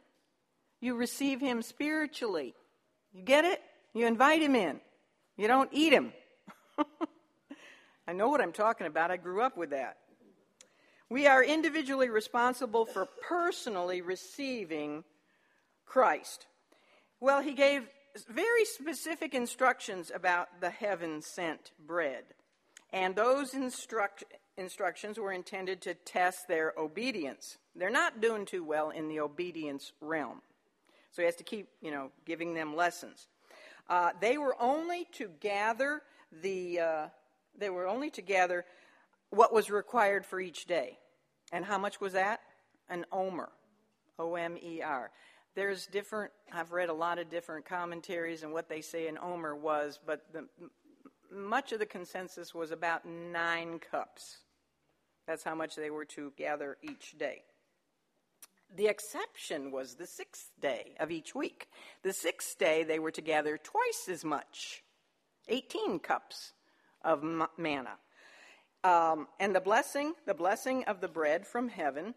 [0.80, 2.54] You receive him spiritually.
[3.12, 3.60] You get it?
[3.92, 4.80] You invite him in.
[5.36, 6.14] You don't eat him.
[8.08, 9.10] I know what I'm talking about.
[9.10, 9.98] I grew up with that.
[11.10, 15.04] We are individually responsible for personally receiving
[15.84, 16.46] Christ.
[17.20, 17.86] Well, he gave
[18.24, 22.24] very specific instructions about the heaven sent bread.
[22.92, 24.24] And those instruct,
[24.56, 27.58] instructions were intended to test their obedience.
[27.74, 30.40] They're not doing too well in the obedience realm.
[31.12, 33.26] So he has to keep, you know, giving them lessons.
[33.88, 36.02] Uh, they were only to gather
[36.42, 37.06] the, uh,
[37.58, 38.64] they were only to gather
[39.30, 40.98] what was required for each day.
[41.52, 42.40] And how much was that?
[42.88, 43.50] An omer,
[44.18, 45.10] O M E R.
[45.57, 49.57] There's different, I've read a lot of different commentaries and what they say an omer
[49.57, 50.44] was, but the,
[51.34, 54.36] much of the consensus was about nine cups.
[55.26, 57.42] That's how much they were to gather each day.
[58.76, 61.68] The exception was the sixth day of each week.
[62.02, 64.82] The sixth day, they were to gather twice as much
[65.48, 66.52] 18 cups
[67.02, 67.24] of
[67.57, 67.96] manna.
[68.84, 72.14] Um, and the blessing, the blessing of the bread from heaven,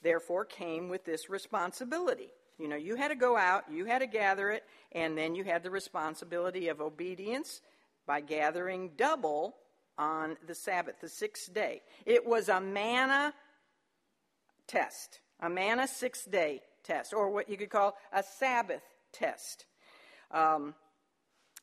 [0.00, 2.30] therefore came with this responsibility.
[2.58, 5.44] You know, you had to go out, you had to gather it, and then you
[5.44, 7.60] had the responsibility of obedience
[8.06, 9.56] by gathering double
[9.98, 11.82] on the Sabbath, the sixth day.
[12.06, 13.34] It was a manna
[14.66, 18.82] test, a manna six day test, or what you could call a Sabbath
[19.12, 19.66] test.
[20.30, 20.74] Um,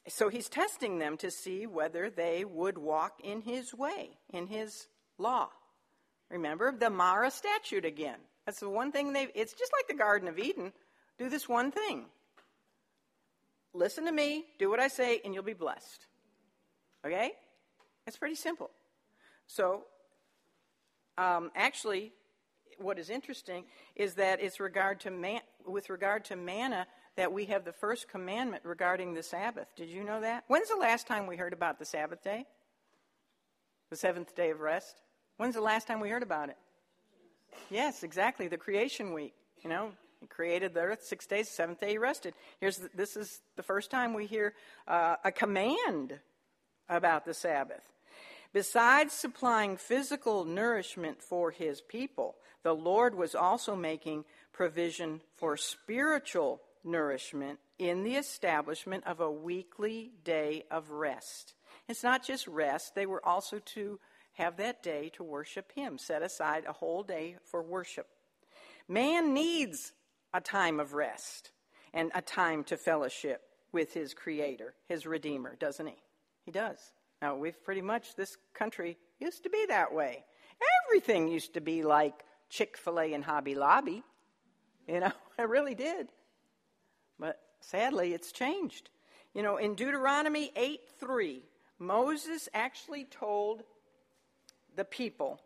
[0.07, 4.87] so he's testing them to see whether they would walk in his way, in his
[5.17, 5.49] law.
[6.29, 8.19] Remember the Marah statute again.
[8.49, 10.73] That's the one thing they've, it's just like the Garden of Eden.
[11.19, 12.05] Do this one thing.
[13.75, 16.07] Listen to me, do what I say, and you'll be blessed.
[17.05, 17.33] Okay?
[18.07, 18.71] It's pretty simple.
[19.45, 19.83] So,
[21.15, 22.11] um, actually,
[22.79, 26.87] what is interesting is that it's regard to man, with regard to manna
[27.17, 29.67] that we have the first commandment regarding the Sabbath.
[29.75, 30.45] Did you know that?
[30.47, 32.47] When's the last time we heard about the Sabbath day?
[33.91, 34.95] The seventh day of rest?
[35.37, 36.57] When's the last time we heard about it?
[37.69, 38.47] Yes, exactly.
[38.47, 39.33] The creation week.
[39.63, 42.33] You know, he created the earth six days, seventh day he rested.
[42.59, 44.53] Here's the, this is the first time we hear
[44.87, 46.19] uh, a command
[46.87, 47.83] about the Sabbath.
[48.51, 56.61] Besides supplying physical nourishment for his people, the Lord was also making provision for spiritual
[56.83, 61.53] nourishment in the establishment of a weekly day of rest.
[61.87, 63.99] It's not just rest, they were also to
[64.39, 68.07] have that day to worship Him, set aside a whole day for worship.
[68.87, 69.93] Man needs
[70.33, 71.51] a time of rest
[71.93, 75.95] and a time to fellowship with his Creator, his Redeemer, doesn't he?
[76.45, 76.77] He does.
[77.21, 80.23] Now, we've pretty much, this country used to be that way.
[80.87, 84.03] Everything used to be like Chick fil A and Hobby Lobby.
[84.87, 86.07] You know, it really did.
[87.19, 88.89] But sadly, it's changed.
[89.33, 91.43] You know, in Deuteronomy 8 3,
[91.77, 93.63] Moses actually told
[94.75, 95.39] the people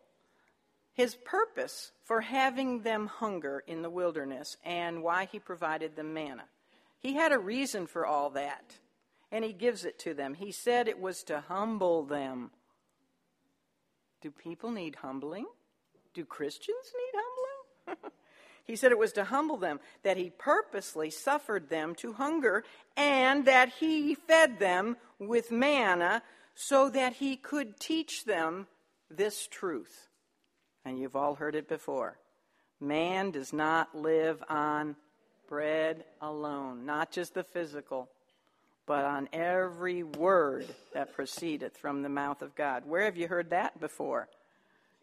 [0.94, 6.44] his purpose for having them hunger in the wilderness and why he provided them manna.
[7.00, 8.78] He had a reason for all that,
[9.30, 10.34] and he gives it to them.
[10.34, 12.52] He said it was to humble them.
[14.22, 15.46] Do people need humbling?
[16.14, 18.12] Do Christians need humbling?
[18.64, 22.62] he said it was to humble them, that he purposely suffered them to hunger,
[22.96, 26.22] and that he fed them with manna
[26.54, 28.68] so that he could teach them
[29.16, 30.08] this truth
[30.84, 32.18] and you've all heard it before.
[32.80, 34.96] Man does not live on
[35.48, 38.08] bread alone, not just the physical,
[38.86, 42.84] but on every word that proceedeth from the mouth of God.
[42.84, 44.28] Where have you heard that before?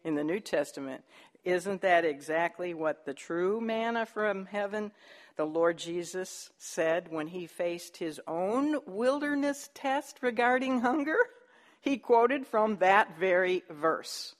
[0.04, 1.02] In the New Testament.
[1.44, 4.92] Isn't that exactly what the true manna from heaven,
[5.36, 11.18] the Lord Jesus, said when he faced his own wilderness test regarding hunger?
[11.82, 14.34] He quoted from that very verse.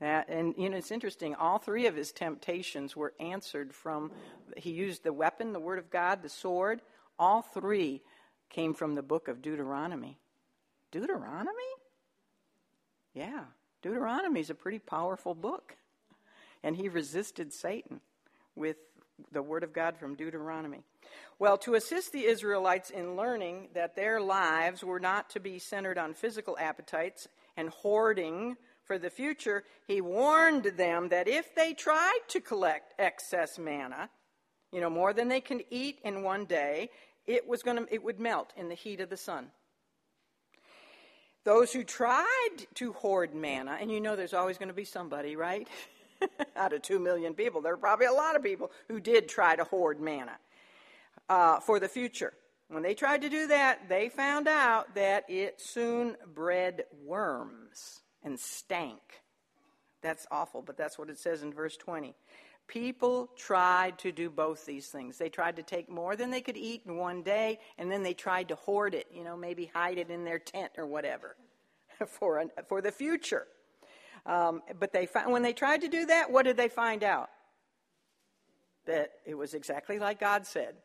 [0.00, 1.34] That, and you know, it's interesting.
[1.36, 4.10] All three of his temptations were answered from.
[4.56, 6.82] He used the weapon, the word of God, the sword.
[7.18, 8.02] All three
[8.50, 10.18] came from the book of Deuteronomy.
[10.90, 11.52] Deuteronomy?
[13.14, 13.44] Yeah,
[13.82, 15.76] Deuteronomy is a pretty powerful book.
[16.64, 18.00] And he resisted Satan
[18.56, 18.76] with
[19.32, 20.82] the word of God from Deuteronomy.
[21.38, 25.98] Well, to assist the Israelites in learning that their lives were not to be centered
[25.98, 32.20] on physical appetites and hoarding for the future, he warned them that if they tried
[32.28, 34.10] to collect excess manna,
[34.72, 36.90] you know, more than they can eat in one day,
[37.26, 39.46] it was going to it would melt in the heat of the sun.
[41.44, 45.36] Those who tried to hoard manna, and you know there's always going to be somebody,
[45.36, 45.68] right?
[46.56, 49.56] Out of two million people, there are probably a lot of people who did try
[49.56, 50.36] to hoard manna
[51.28, 52.32] uh, for the future.
[52.68, 58.38] When they tried to do that, they found out that it soon bred worms and
[58.38, 59.00] stank.
[60.02, 62.14] That's awful, but that's what it says in verse 20.
[62.66, 65.18] People tried to do both these things.
[65.18, 68.14] They tried to take more than they could eat in one day, and then they
[68.14, 71.36] tried to hoard it, you know, maybe hide it in their tent or whatever
[72.06, 73.46] for, an, for the future.
[74.26, 77.30] Um, but they when they tried to do that, what did they find out?
[78.86, 80.76] That it was exactly like God said.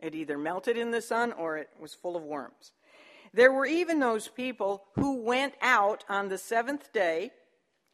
[0.00, 2.72] It either melted in the sun or it was full of worms.
[3.32, 7.30] There were even those people who went out on the seventh day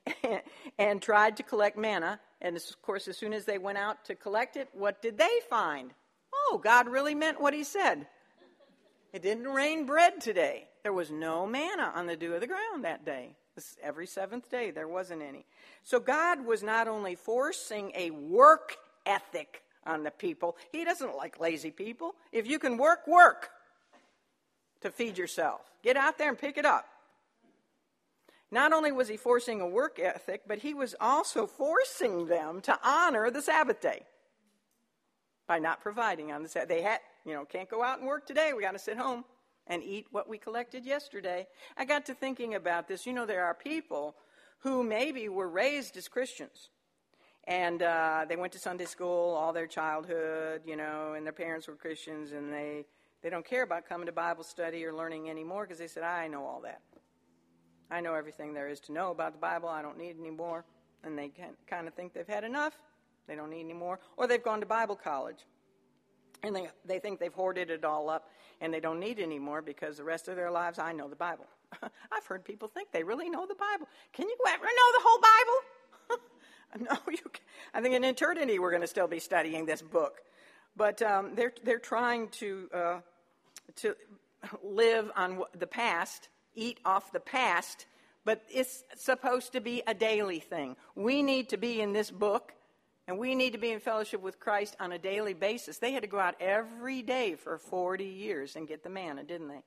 [0.79, 2.21] and tried to collect manna.
[2.41, 5.41] And of course, as soon as they went out to collect it, what did they
[5.49, 5.93] find?
[6.33, 8.07] Oh, God really meant what he said.
[9.13, 10.69] It didn't rain bread today.
[10.83, 13.37] There was no manna on the dew of the ground that day.
[13.83, 15.47] Every seventh day, there wasn't any.
[15.85, 18.77] So God was not only forcing a work
[19.07, 22.15] ethic on the people, He doesn't like lazy people.
[22.33, 23.51] If you can work, work
[24.81, 25.61] to feed yourself.
[25.83, 26.87] Get out there and pick it up.
[28.51, 32.79] Not only was He forcing a work ethic, but He was also forcing them to
[32.83, 34.03] honor the Sabbath day
[35.47, 36.69] by not providing on the Sabbath.
[36.69, 38.53] They had, you know, can't go out and work today.
[38.53, 39.25] We got to sit home
[39.67, 41.47] and eat what we collected yesterday.
[41.77, 43.07] I got to thinking about this.
[43.07, 44.15] You know, there are people
[44.59, 46.71] who maybe were raised as Christians.
[47.47, 51.69] And uh, they went to Sunday school all their childhood, you know, and their parents
[51.69, 52.87] were Christians, and they,
[53.23, 56.27] they don't care about coming to Bible study or learning anymore because they said, I
[56.27, 56.81] know all that.
[57.91, 59.69] I know everything there is to know about the Bible.
[59.69, 60.65] I don't need any more.
[61.03, 61.31] And they
[61.69, 62.79] kind of think they've had enough.
[63.27, 63.99] They don't need any more.
[64.17, 65.45] Or they've gone to Bible college
[66.47, 68.29] and they, they think they've hoarded it all up
[68.61, 71.17] and they don't need any more because the rest of their lives I know the
[71.17, 71.47] Bible.
[71.83, 73.89] I've heard people think they really know the Bible.
[74.13, 76.21] Can you ever know the whole Bible?
[76.91, 77.45] no, you can.
[77.73, 80.21] I think in eternity we're going to still be studying this book.
[80.77, 82.99] But um, they're, they're trying to, uh,
[83.77, 83.95] to
[84.63, 87.87] live on the past, eat off the past,
[88.25, 90.77] but it's supposed to be a daily thing.
[90.97, 92.53] We need to be in this book
[93.07, 95.79] and we need to be in fellowship with Christ on a daily basis.
[95.79, 99.49] They had to go out every day for 40 years and get the manna, didn't
[99.49, 99.63] they?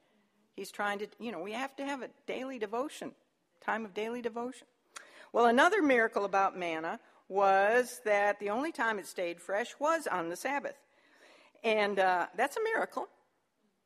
[0.55, 3.11] He's trying to, you know, we have to have a daily devotion,
[3.63, 4.65] time of daily devotion.
[5.31, 10.29] Well, another miracle about manna was that the only time it stayed fresh was on
[10.29, 10.75] the Sabbath.
[11.63, 13.07] And uh, that's a miracle.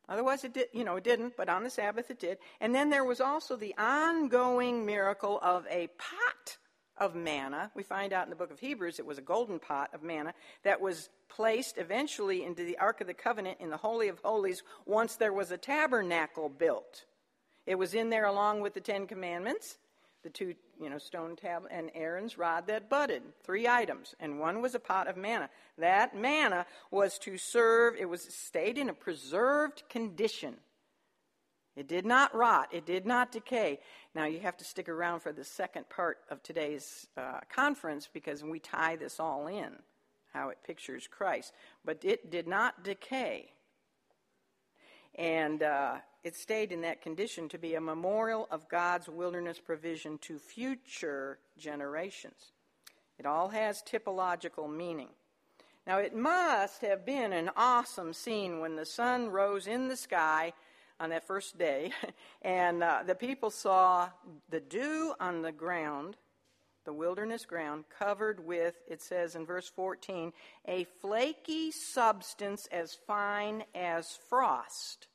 [0.07, 2.37] Otherwise, it did, you know, it didn't, but on the Sabbath it did.
[2.59, 6.57] And then there was also the ongoing miracle of a pot
[7.01, 7.71] of manna.
[7.75, 10.33] We find out in the book of Hebrews it was a golden pot of manna
[10.63, 14.61] that was placed eventually into the Ark of the Covenant in the Holy of Holies
[14.85, 17.05] once there was a tabernacle built.
[17.65, 19.77] It was in there along with the Ten Commandments,
[20.23, 23.23] the two, you know, stone tablet, and Aaron's rod that budded.
[23.43, 25.49] Three items, and one was a pot of manna.
[25.79, 27.95] That manna was to serve.
[27.99, 30.57] It was stayed in a preserved condition
[31.75, 33.79] it did not rot, it did not decay.
[34.13, 38.43] Now, you have to stick around for the second part of today's uh, conference because
[38.43, 39.71] we tie this all in,
[40.33, 41.53] how it pictures Christ.
[41.85, 43.51] But it did not decay.
[45.15, 50.17] And uh, it stayed in that condition to be a memorial of God's wilderness provision
[50.19, 52.51] to future generations.
[53.17, 55.09] It all has typological meaning.
[55.87, 60.53] Now, it must have been an awesome scene when the sun rose in the sky
[61.01, 61.91] on that first day,
[62.43, 64.07] and uh, the people saw
[64.49, 66.15] the dew on the ground,
[66.85, 70.31] the wilderness ground, covered with, it says in verse 14,
[70.67, 75.07] a flaky substance as fine as frost.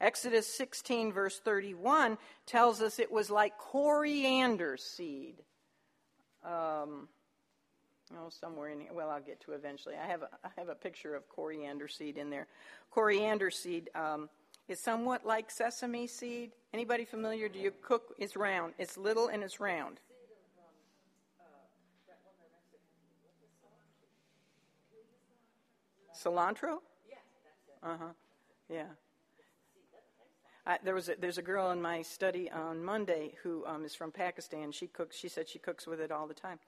[0.00, 5.36] Exodus 16, verse 31, tells us it was like coriander seed.
[6.44, 7.08] Um,
[8.16, 8.92] oh, somewhere in here.
[8.92, 9.94] Well, I'll get to eventually.
[9.96, 12.46] I have a, I have a picture of coriander seed in there.
[12.90, 14.28] Coriander seed um,
[14.68, 16.52] is somewhat like sesame seed.
[16.72, 17.48] Anybody familiar?
[17.48, 18.14] Do you cook?
[18.18, 18.74] It's round.
[18.78, 20.00] It's little and it's round.
[26.14, 26.78] Cilantro?
[27.08, 27.18] Yes.
[27.82, 28.12] Uh huh.
[28.68, 28.84] Yeah.
[30.66, 33.94] I, there was a, there's a girl in my study on Monday who um, is
[33.94, 34.70] from Pakistan.
[34.70, 35.16] She cooks.
[35.16, 36.58] She said she cooks with it all the time.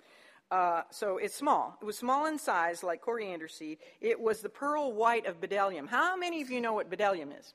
[0.50, 1.76] Uh, so it's small.
[1.82, 3.78] It was small in size, like coriander seed.
[4.00, 5.88] It was the pearl white of bdellium.
[5.88, 7.54] How many of you know what bdellium is?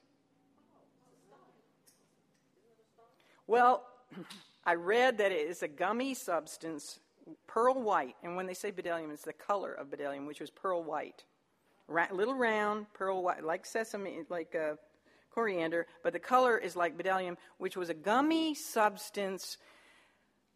[3.48, 3.84] Well,
[4.66, 7.00] I read that it is a gummy substance,
[7.48, 10.84] pearl white, and when they say bdellium, it's the color of bdellium, which was pearl
[10.84, 11.24] white.
[11.88, 14.76] Ra- little round, pearl white, like sesame, like uh,
[15.30, 19.58] coriander, but the color is like bdellium, which was a gummy substance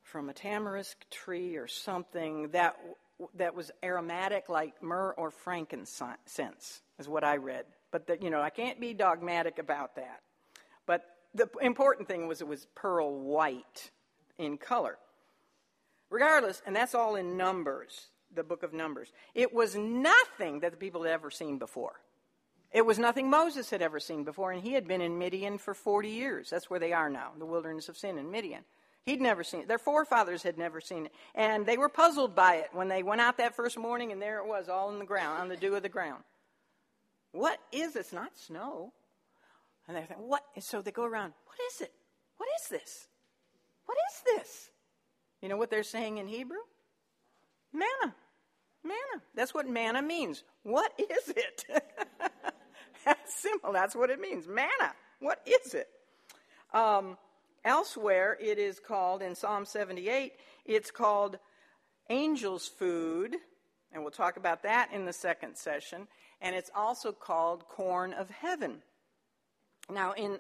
[0.02, 2.78] from a tamarisk tree or something that
[3.36, 7.66] that was aromatic like myrrh or frankincense is what I read.
[7.92, 10.22] But the, you know, I can't be dogmatic about that.
[11.34, 13.92] The important thing was it was pearl white
[14.38, 14.98] in color.
[16.10, 19.12] Regardless, and that's all in Numbers, the book of Numbers.
[19.36, 22.02] It was nothing that the people had ever seen before.
[22.72, 25.74] It was nothing Moses had ever seen before, and he had been in Midian for
[25.74, 26.50] 40 years.
[26.50, 28.64] That's where they are now, the wilderness of sin in Midian.
[29.06, 29.68] He'd never seen it.
[29.68, 31.14] Their forefathers had never seen it.
[31.34, 34.40] And they were puzzled by it when they went out that first morning, and there
[34.40, 36.24] it was, all in the ground, on the dew of the ground.
[37.32, 38.00] What is it?
[38.00, 38.94] It's not snow.
[39.90, 40.44] And they're thinking, what?
[40.54, 41.92] And so they go around, what is it?
[42.38, 43.08] What is this?
[43.88, 44.70] What is this?
[45.42, 46.60] You know what they're saying in Hebrew?
[47.74, 48.14] Manna.
[48.84, 49.24] Manna.
[49.34, 50.44] That's what manna means.
[50.62, 51.66] What is it?
[53.04, 53.74] That's simple.
[53.74, 54.48] That's what it means.
[54.48, 54.94] Manna.
[55.22, 55.88] What is it?
[56.72, 57.18] Um,
[57.66, 60.34] elsewhere, it is called, in Psalm 78,
[60.66, 61.40] it's called
[62.12, 63.38] angel's food.
[63.92, 66.08] And we'll talk about that in the second session.
[66.42, 68.84] And it's also called corn of heaven.
[69.92, 70.40] Now, in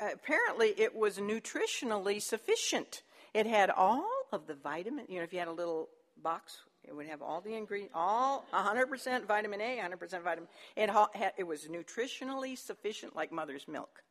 [0.00, 3.02] apparently, it was nutritionally sufficient.
[3.34, 5.06] It had all of the vitamin.
[5.08, 5.88] You know, if you had a little
[6.22, 10.48] box, it would have all the ingredients, all 100% vitamin A, 100% vitamin.
[10.76, 14.02] It had, it was nutritionally sufficient, like mother's milk.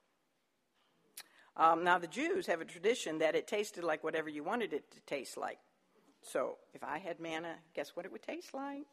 [1.58, 4.90] Um, now, the Jews have a tradition that it tasted like whatever you wanted it
[4.92, 5.60] to taste like.
[6.22, 8.86] So, if I had manna, guess what it would taste like?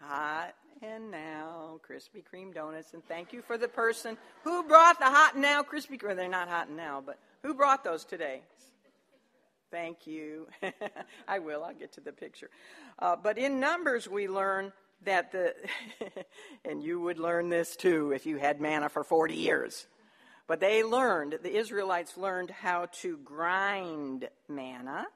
[0.00, 2.94] Hot and now Krispy Kreme donuts.
[2.94, 6.16] And thank you for the person who brought the hot and now Krispy Kreme.
[6.16, 8.42] They're not hot and now, but who brought those today?
[9.70, 10.46] Thank you.
[11.28, 11.64] I will.
[11.64, 12.50] I'll get to the picture.
[12.98, 14.72] Uh, but in Numbers, we learn
[15.04, 15.54] that the,
[16.64, 19.86] and you would learn this too if you had manna for 40 years.
[20.46, 25.06] But they learned, the Israelites learned how to grind manna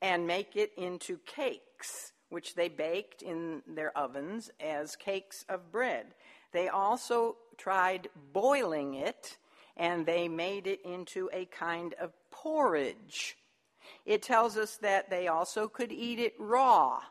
[0.00, 6.06] and make it into cakes which they baked in their ovens as cakes of bread.
[6.52, 9.36] They also tried boiling it,
[9.76, 13.36] and they made it into a kind of porridge.
[14.06, 17.02] It tells us that they also could eat it raw.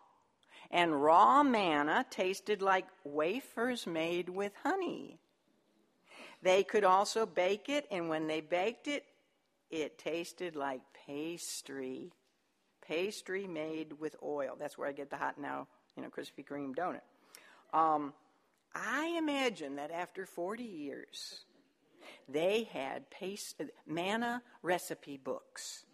[0.71, 5.19] And raw manna tasted like wafers made with honey.
[6.41, 9.05] They could also bake it, and when they baked it,
[9.69, 12.11] it tasted like pastry
[12.91, 14.55] pastry made with oil.
[14.59, 15.65] That's where I get the hot now,
[15.95, 16.99] you know, Krispy Kreme donut.
[17.73, 18.11] Um,
[18.75, 21.45] I imagine that after 40 years,
[22.27, 25.85] they had paste, manna recipe books.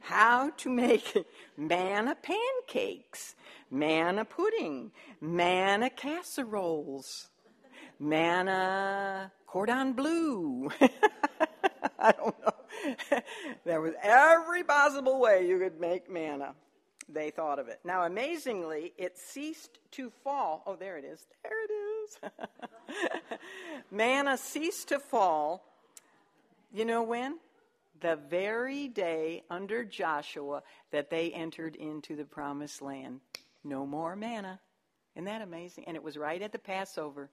[0.00, 1.14] How to make
[1.58, 3.34] manna pancakes,
[3.70, 7.28] manna pudding, manna casseroles,
[8.00, 10.70] manna cordon bleu.
[11.98, 13.20] I don't know.
[13.64, 16.54] there was every possible way you could make manna.
[17.08, 17.80] They thought of it.
[17.84, 20.62] Now, amazingly, it ceased to fall.
[20.66, 21.26] Oh, there it is.
[21.42, 22.18] There it is.
[23.90, 25.64] manna ceased to fall.
[26.72, 27.38] You know when?
[28.00, 30.62] The very day under Joshua
[30.92, 33.20] that they entered into the promised land.
[33.62, 34.60] No more manna.
[35.14, 35.84] Isn't that amazing?
[35.86, 37.30] And it was right at the Passover.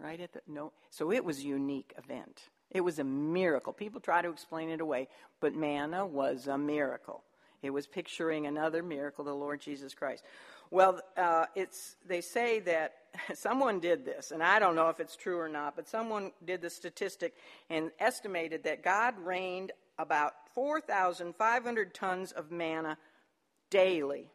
[0.00, 0.72] Right at the no.
[0.90, 2.48] So it was a unique event.
[2.70, 3.72] It was a miracle.
[3.72, 5.08] People try to explain it away,
[5.40, 7.24] but manna was a miracle.
[7.62, 10.22] It was picturing another miracle, the Lord Jesus Christ.
[10.70, 12.94] Well, uh, it's they say that
[13.34, 16.62] someone did this, and I don't know if it's true or not, but someone did
[16.62, 17.34] the statistic
[17.68, 22.96] and estimated that God rained about 4,500 tons of manna
[23.70, 24.30] daily.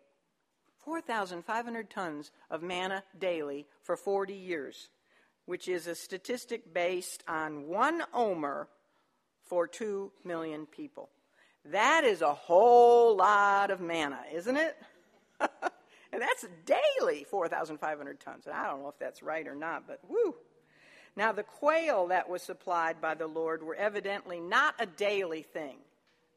[0.84, 4.89] 4,500 tons of manna daily for 40 years
[5.45, 8.67] which is a statistic based on one omer
[9.45, 11.09] for two million people.
[11.65, 14.75] That is a whole lot of manna, isn't it?
[15.39, 18.45] and that's daily 4,500 tons.
[18.45, 20.35] And I don't know if that's right or not, but whoo.
[21.15, 25.77] Now, the quail that was supplied by the Lord were evidently not a daily thing.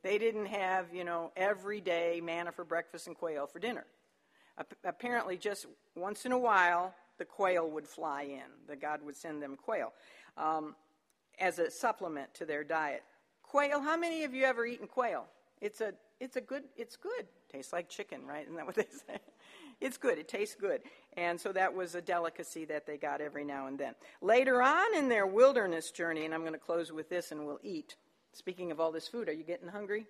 [0.02, 3.84] They didn't have, you know, every day manna for breakfast and quail for dinner.
[4.84, 8.50] Apparently, just once in a while, the quail would fly in.
[8.68, 9.92] The God would send them quail
[10.36, 10.74] um,
[11.38, 13.02] as a supplement to their diet.
[13.42, 13.80] Quail.
[13.80, 15.26] How many of you ever eaten quail?
[15.60, 17.26] It's a it's a good it's good.
[17.50, 18.44] Tastes like chicken, right?
[18.44, 19.18] Isn't that what they say?
[19.80, 20.18] It's good.
[20.18, 20.80] It tastes good.
[21.16, 23.94] And so that was a delicacy that they got every now and then.
[24.22, 27.60] Later on in their wilderness journey, and I'm going to close with this and we'll
[27.62, 27.96] eat.
[28.32, 30.06] Speaking of all this food, are you getting hungry?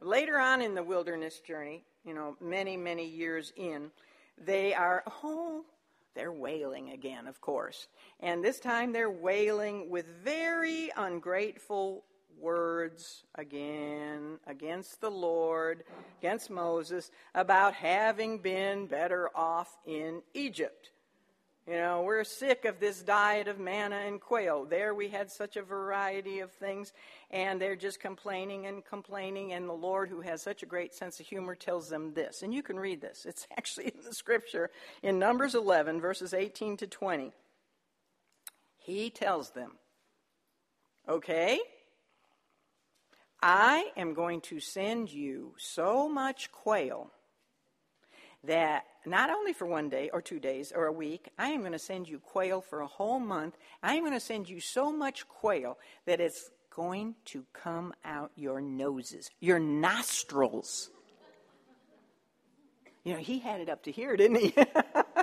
[0.00, 3.90] Later on in the wilderness journey, you know, many, many years in,
[4.36, 5.64] they are, oh,
[6.14, 7.88] they're wailing again, of course.
[8.20, 12.04] And this time they're wailing with very ungrateful
[12.40, 15.84] words again against the Lord,
[16.20, 20.90] against Moses, about having been better off in Egypt.
[21.68, 24.64] You know, we're sick of this diet of manna and quail.
[24.64, 26.94] There we had such a variety of things,
[27.30, 29.52] and they're just complaining and complaining.
[29.52, 32.40] And the Lord, who has such a great sense of humor, tells them this.
[32.40, 34.70] And you can read this, it's actually in the scripture
[35.02, 37.32] in Numbers 11, verses 18 to 20.
[38.78, 39.72] He tells them,
[41.06, 41.60] Okay,
[43.42, 47.10] I am going to send you so much quail
[48.44, 51.72] that not only for one day or two days or a week, I am going
[51.72, 53.56] to send you quail for a whole month.
[53.82, 58.30] I am going to send you so much quail that it's going to come out
[58.36, 60.90] your noses, your nostrils.
[63.04, 64.54] You know, he had it up to here, didn't he?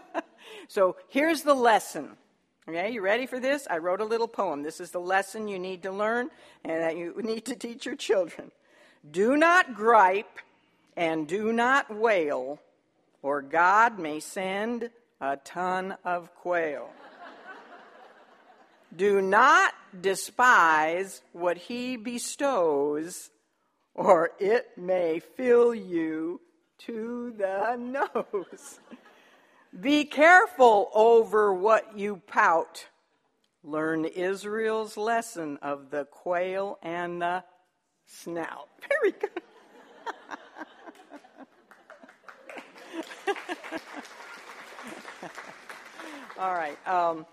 [0.67, 2.17] so here's the lesson.
[2.67, 3.67] Okay, you ready for this?
[3.69, 4.63] I wrote a little poem.
[4.63, 6.29] This is the lesson you need to learn
[6.63, 8.51] and that you need to teach your children.
[9.09, 10.39] Do not gripe
[10.97, 12.59] and do not wail,
[13.25, 16.91] or God may send a ton of quail.
[18.95, 23.31] do not despise what he bestows,
[23.95, 26.39] or it may fill you
[26.77, 28.79] to the nose.
[29.81, 32.85] Be careful over what you pout.
[33.63, 37.43] Learn Israel's lesson of the quail and the
[38.05, 38.69] snout.
[38.87, 39.41] Very good.
[46.37, 46.77] All right.
[46.85, 47.25] Um,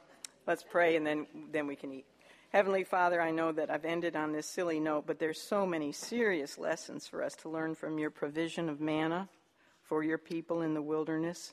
[0.46, 2.06] let's pray and then, then we can eat.
[2.52, 5.90] Heavenly Father, I know that I've ended on this silly note, but there's so many
[5.90, 9.28] serious lessons for us to learn from your provision of manna
[9.82, 11.52] for your people in the wilderness.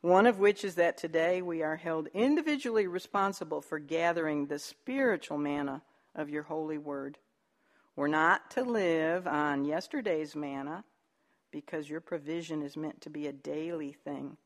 [0.00, 5.36] One of which is that today we are held individually responsible for gathering the spiritual
[5.36, 5.82] manna
[6.14, 7.18] of your holy word.
[7.94, 10.84] We're not to live on yesterday's manna
[11.50, 14.38] because your provision is meant to be a daily thing.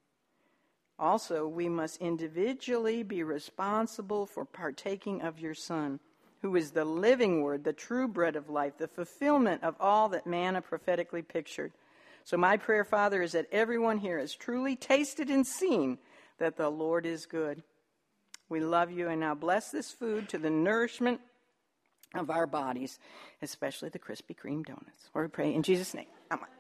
[1.01, 5.99] Also, we must individually be responsible for partaking of your Son,
[6.43, 10.27] who is the living word, the true bread of life, the fulfillment of all that
[10.27, 11.73] manna prophetically pictured.
[12.25, 15.97] So, my prayer, Father, is that everyone here has truly tasted and seen
[16.39, 17.63] that the Lord is good.
[18.51, 21.21] We love you, and now bless this food to the nourishment
[22.15, 22.99] of our bodies,
[23.41, 25.09] especially the Krispy Kreme donuts.
[25.15, 26.09] Or we pray in Jesus' name.
[26.31, 26.60] Amen.